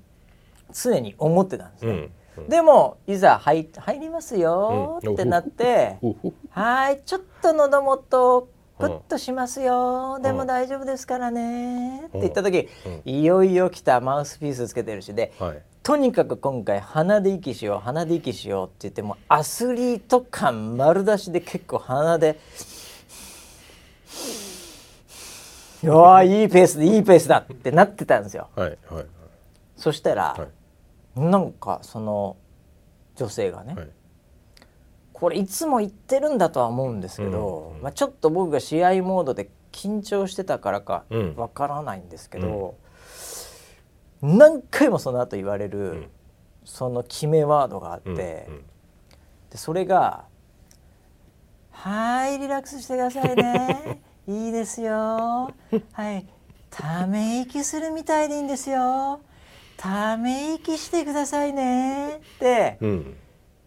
[0.74, 1.91] 常に思ってたんですね。
[1.91, 2.12] うん
[2.48, 5.98] でもいざ入入りますよってなって、
[6.52, 13.12] はいちょっと喉元プッとしますよ、でも大丈夫ですからね、って言った時、うん。
[13.12, 15.62] いよいよ来たマウスピースつけてるしで、はい。
[15.82, 22.38] とにかく今回鼻で息しよう鼻で息しようって言ってもアスリート感丸出しで結構鼻で
[25.84, 28.50] うわーいいペースでいいペースだってなってたんですよ。
[28.56, 29.06] はいはい。
[29.76, 30.57] そしたら、はい
[31.18, 32.38] なんかその
[33.15, 33.89] 女性がね、はい。
[35.13, 37.82] これいつも言ってるんだとは思うんですけど、うん。
[37.82, 41.36] まあ、ちょっと僕が試合モードで緊張してたからかうん。
[41.36, 42.78] わからないんですけど、
[44.22, 46.09] 何回もその後言われる、ん。
[46.65, 48.53] その決めワードがあって、うん。
[48.53, 48.63] うん。
[49.49, 50.26] でそれが
[51.72, 54.01] 「はいリラックスしてくださいね。
[54.28, 54.93] いいですよ。
[55.93, 56.28] はい
[56.70, 59.22] ため息するみたいでいいんですよ
[59.78, 62.78] ため息してくださいね」って。
[62.82, 63.18] うん。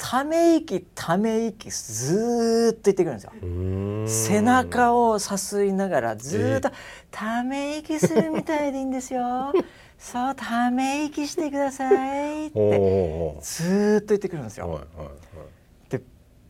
[0.03, 4.33] ため息ため息ずーっと言ってくるんですよ。
[4.33, 6.71] 背中をさすいながらずーっと
[7.13, 9.53] 「ため息するみたいでいいんですよ」
[9.99, 11.91] 「そうため息してくださ
[12.33, 13.39] い」って。
[13.43, 14.69] ずーっと言ってくるんですよ。
[14.69, 15.91] おーはいはいはい。
[15.91, 16.01] で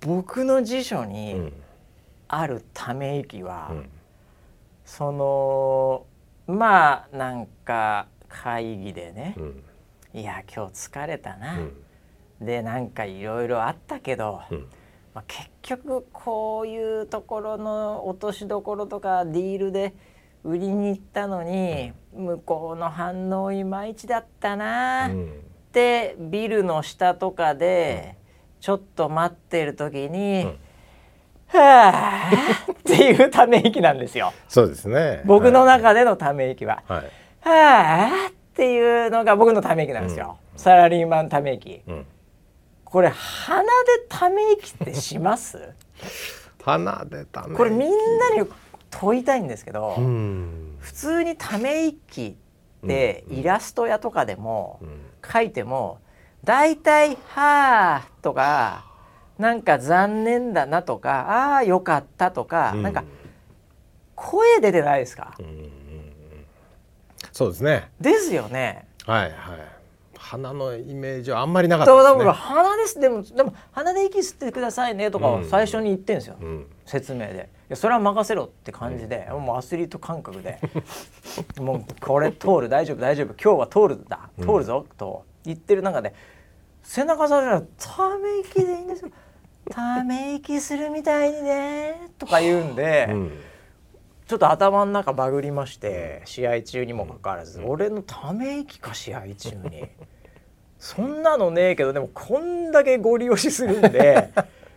[0.01, 1.53] 僕の辞書うにん。
[2.29, 3.91] あるため息は、うん。
[4.85, 6.07] その
[6.47, 9.35] まあなんか会議でね。
[9.37, 9.65] うん
[10.15, 11.59] 「いや今日疲れたな」
[12.41, 12.47] うん。
[12.47, 14.41] でなんかいろいろあったけど。
[14.51, 14.67] うん。
[15.13, 19.93] まあ、結局こういうところの落としどころとかディールで
[20.45, 25.43] 売りに行ったのに向こうの反応いまいちだったなっうん。
[25.73, 28.15] てビルの下とかで
[28.61, 30.59] ちょっと待ってる時にうん
[31.59, 32.31] 「はあ」
[32.71, 34.33] っていうため息なんですよ。
[34.49, 35.23] そうですね。
[35.25, 36.85] 僕のはい中でのため息は。
[36.87, 36.99] はい。
[36.99, 37.05] は
[37.45, 40.39] あっていうのが僕のため息なんですよ。
[40.57, 41.83] サラリーマンため息。
[41.87, 42.07] うん。
[42.85, 43.69] これ鼻で
[44.09, 45.59] ため息ってします？
[46.63, 48.47] 鼻でためこれみんなに
[48.91, 50.77] 問いたいんですけど、うん。
[50.81, 52.37] 普通にため息
[52.85, 55.01] ってイラスト屋とかでもうん。
[55.33, 55.99] 書いても
[56.45, 58.87] 大体「はあ」とか
[59.39, 62.83] 「なんか残念だな」とか「ああよかった」とか、うん。
[62.83, 63.05] なんか
[64.17, 65.73] 声出てないですか、うんうんうん
[67.41, 67.89] そうですね。
[67.99, 68.87] ですよね。
[69.07, 69.33] はいはい。
[70.19, 72.31] 鼻のイメージはあんまりなかったですね。
[72.31, 73.01] 鼻です。
[73.01, 76.67] でもでも鼻で息吸ってくださいねとかを最初に言ってんですよ、うん。
[76.85, 77.49] 説明で。
[77.71, 80.59] いやそれは任せろって感じで、もうアスリート感覚で。
[81.59, 83.29] もうこれ通る大丈夫大丈夫。
[83.29, 84.29] 今日は通るだ。
[84.39, 86.13] 通るぞ、と言ってる中で
[86.83, 89.11] 背中されたら「ため息でいいんですよ。
[89.71, 93.50] ため息するみたいにね」とか言うんで、うん
[94.31, 99.89] ちょっと頭の中バグりまして試合中にもかかわらず、俺のため息か試合中に
[100.79, 104.31] そんなのねえけどでもこんだけご利用しするんで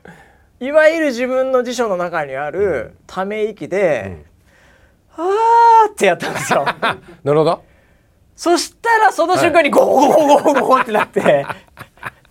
[0.60, 4.26] いわゆる自分の辞書の中にあるため息で
[5.16, 6.66] 「あー」ってやったんですよ。
[7.24, 7.64] なるほど
[8.36, 11.46] そしたらその瞬間にゴーゴーゴーゴーゴーってなって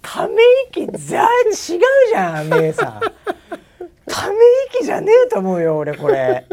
[0.03, 0.43] ため
[0.73, 3.01] 息全然違うじゃん姉さん。
[4.09, 4.35] ため
[4.75, 6.49] 息じゃねえと思うよ俺これ。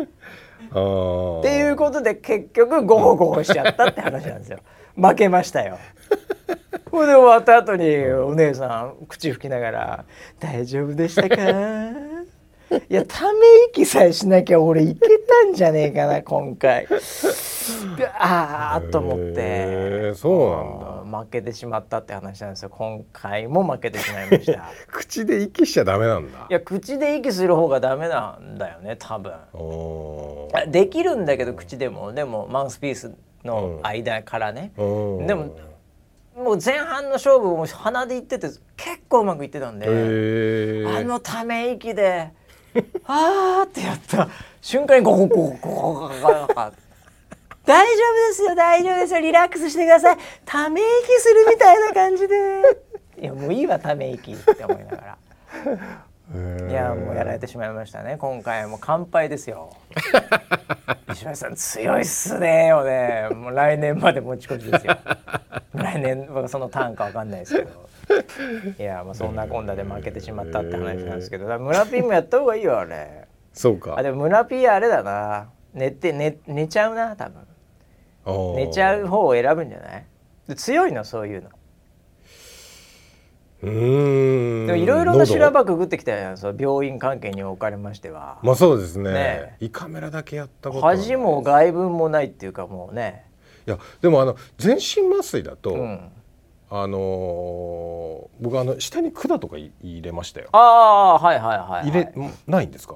[0.72, 4.59] っっていうことで結局ゴホゴホしちゃったって話なんですよ。
[4.95, 5.78] 負けましたよ。
[6.91, 8.67] これで終わった後にお姉さ
[9.01, 10.05] ん口拭きながら
[10.39, 11.36] 「大丈夫でしたか?」
[12.89, 13.39] いやため
[13.72, 16.88] 息さえしなきゃ俺いけたんじゃねえかな今回。
[17.97, 20.13] でああと思って。
[20.13, 21.11] そうなんだ。
[21.11, 22.70] だ負けてしまったって話なんですよ。
[22.70, 24.65] 今回も負けてしまいました。
[24.88, 26.47] 口で息しちゃダメなんだ。
[26.49, 29.34] いや口で息する方がダメなんだよね多分。
[30.72, 32.13] できるんだけど口でも。
[32.13, 33.11] でもマウスピース
[33.43, 35.26] の間からね、おー。
[35.26, 35.55] でも
[36.36, 38.61] もう前半の勝負も鼻で言ってて結
[39.09, 42.32] 構うまくいってたんで、あのため息で
[43.05, 44.28] 「あー」ってやった
[44.61, 46.72] 瞬間にゴホゴホゴホゴホゴ
[47.65, 52.36] 大丈夫ですよ大丈夫ですよリラックスしてくださいため息するみたいな感じで
[53.22, 55.17] いやもういいわため息って思いながら。
[56.70, 59.76] いやもうやられてしまいましたね今回も完敗ですよ
[61.11, 64.95] 石橋さん強いっすねよねもう来年まで持ち越しですよ
[65.74, 67.89] 来年僕はそのターンかわかんないですけど
[68.80, 71.45] いやもうそんなこんなで負けてしまったって話なんですけど。
[71.60, 73.28] 村ピーもやった方がいいよあれ。
[73.53, 73.95] そうか。
[73.97, 75.49] あでも村ピーあれだな。
[75.74, 78.55] 寝て寝寝ちゃうな多分。
[78.55, 80.05] 寝ちゃう方を選ぶんじゃない？
[80.47, 81.49] で強いのそういうの。
[83.62, 84.68] うーん。
[84.68, 88.39] でもいろいろな修羅喉場くぐってきたやんそう病院関係におかれましては。
[88.41, 89.14] まあそうですね。
[89.14, 89.57] ね。
[89.60, 93.26] 胃カメラだけやったこと恥も外分もないっていうかもうね。
[93.68, 96.12] いやでもあの全身麻酔だと、うん
[96.72, 102.13] あのー僕あの下に管とかい入れましたよ、ああはいはいはい、はい、入れ
[102.47, 102.95] ないんですか？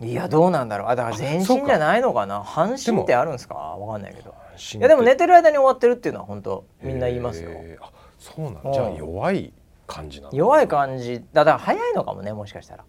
[0.00, 0.88] いやどうなんだろう。
[0.88, 2.42] あだから全身じゃないのかな？
[2.42, 3.54] 半身ってあるんですか？
[3.54, 4.30] わかんないけど。
[4.30, 7.84] いいやでも寝てる間に終わってるっていうのは本当みんな言いますよ、えー。
[7.84, 8.96] あそうなんじゃあうん。
[8.96, 9.52] 弱い
[9.86, 10.36] 感じなんだ。
[10.36, 11.20] 弱い感じ。
[11.32, 12.84] だだから早いのかもねもしかしたら。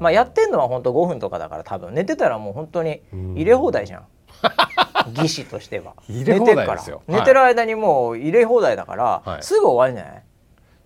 [0.00, 1.92] まあやってんのは本当5分とかだから多分。
[1.94, 4.04] 寝てたらもう本当に入れ放題じゃん
[5.12, 5.94] 技師としては。
[6.08, 6.82] 入れてるから。
[7.08, 9.42] 寝てる間にもう入れ放題だから、はい。
[9.42, 10.24] すぐ終わるんじゃない、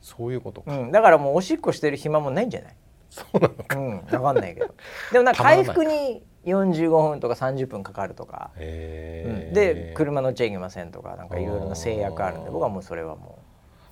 [0.00, 2.76] そういうことか、うん、だからもうおしっこしてる暇もないんじゃない？
[3.10, 3.78] そうなのか。
[3.78, 4.00] うん。
[4.06, 4.74] 分かんないけど。
[5.12, 13.40] でもなんか 回復に45分とか30分かかるとか、うん、で車乗っちゃいけませんとかなんかいろいろな制約あるんで僕はもうそれはも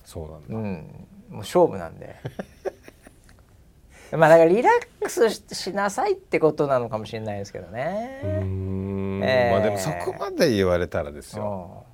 [0.05, 2.15] そうなんだ、う、うん、もう勝負なんで
[4.17, 8.21] まあだからリラックスししなさいってことなのかもしれないですけどね。
[8.23, 9.21] ん。
[9.25, 11.85] えーまあでもそこまで言われたらですよ。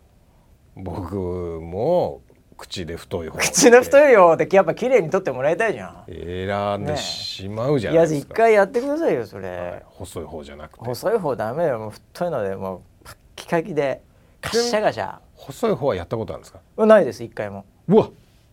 [0.77, 2.21] 僕も
[2.57, 6.05] 口で太い方口の太いよってやっぱ綺麗に取ってもらいたいじゃん。
[6.07, 9.83] 選んでしまうじゃいや一ないですか、回やってくださいよそれ、はい。
[9.87, 10.85] 細い方じゃなくて。
[10.85, 14.03] 細い方ダメよもう太いのでもうパッキカキで
[14.43, 15.17] カッシャガシャ。
[15.35, 16.61] 細い方はやったことあるんですか？
[16.87, 17.65] ないです一回も。
[17.89, 18.11] うわ。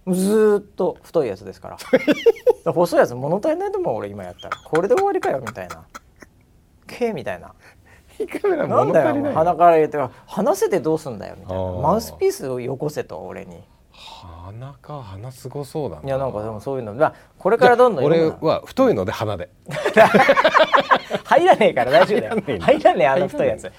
[0.07, 1.77] ずーっと太いやつですから
[2.73, 4.57] 細いやつ物足りないと思う俺今やったら。
[4.57, 5.85] これで終わりかよみたいな。
[6.87, 7.53] K みたいな。
[8.67, 11.63] なんだよ鼻から入れて話せてどうすんだよみたいな。
[11.63, 13.63] マウスピースをよこせと俺に。
[13.91, 16.01] 鼻か鼻すごそうだな。
[16.03, 16.93] いやなんかでもそういうの。
[16.93, 19.49] まあこれからどんどん俺は太いので鼻で。
[21.23, 22.59] 入らねえから大丈夫だよ。
[22.59, 23.71] 入らねえあの太いやつ。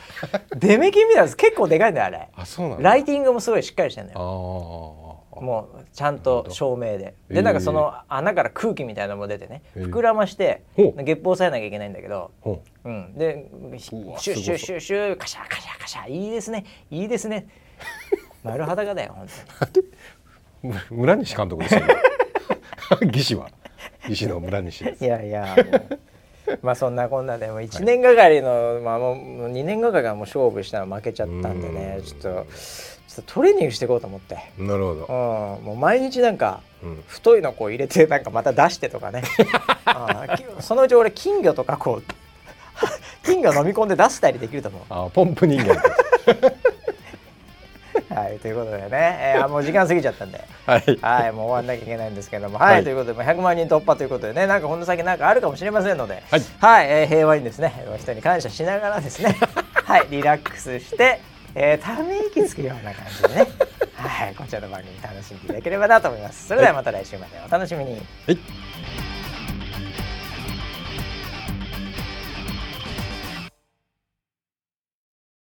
[0.57, 2.28] デメキンみたいなやつ結構でかいんだよあれ。
[2.36, 5.07] あそうなんだライティングもすごいしっかりしてんだあよー
[5.41, 7.14] もうちゃんと照明で。
[7.28, 7.34] えー。
[7.36, 9.62] でなんかその穴から空気みたいなのも出てね。
[9.74, 9.91] えー。
[9.91, 11.05] 膨らましてほう。
[11.05, 12.30] ゲップを抑えなきゃいけないんだけど。
[12.41, 12.91] ほう。
[12.91, 16.11] ん、でシュッシュッすシュッシュッカシャカシャカシャ。
[16.11, 16.64] いいですね。
[16.91, 17.47] いいですね。
[18.45, 19.28] 丸裸だよ本う
[20.62, 21.80] む村西監督ですよ。
[23.41, 23.51] は。
[24.28, 24.99] の村西です。
[24.99, 25.57] 当にいやいや
[26.62, 32.05] まあそんなこんなでもう1年がかりの、まあもうもう2年がかりがもう勝負したら負けちゃったんでねうん。
[32.05, 32.47] ちょっと
[33.19, 35.59] ちょっとトレーニングしていこうと思って、なるほど。
[35.61, 37.03] うん、もう毎日なんかうん。
[37.09, 39.25] 太いのこう入れてなんかまた出してとかね。
[39.85, 42.03] あそのうち俺金魚とかこう
[43.27, 44.83] 金魚飲み込んで出したりできると思う。
[44.89, 45.75] あポンプ人間。
[48.14, 50.99] はい、ということでね、えー、もう時間過ぎちゃったんで、はい。
[51.01, 52.85] はい、もう終わんなきゃいけないんですけども、はい、はい。
[52.85, 59.37] ということで、まあ100万人突破ということでね、なんかこの先なんかあるかもしれませんので、はいえー平和にですね、人に感謝しながらですね、
[59.85, 61.21] はい、リラックスして、
[61.61, 63.48] えー、ため息つくような感じでね、
[63.98, 66.46] はい、こちらの番組楽しんでいただければなと思います。
[66.46, 67.94] それではまた来週までお楽しみに。
[67.94, 68.68] はい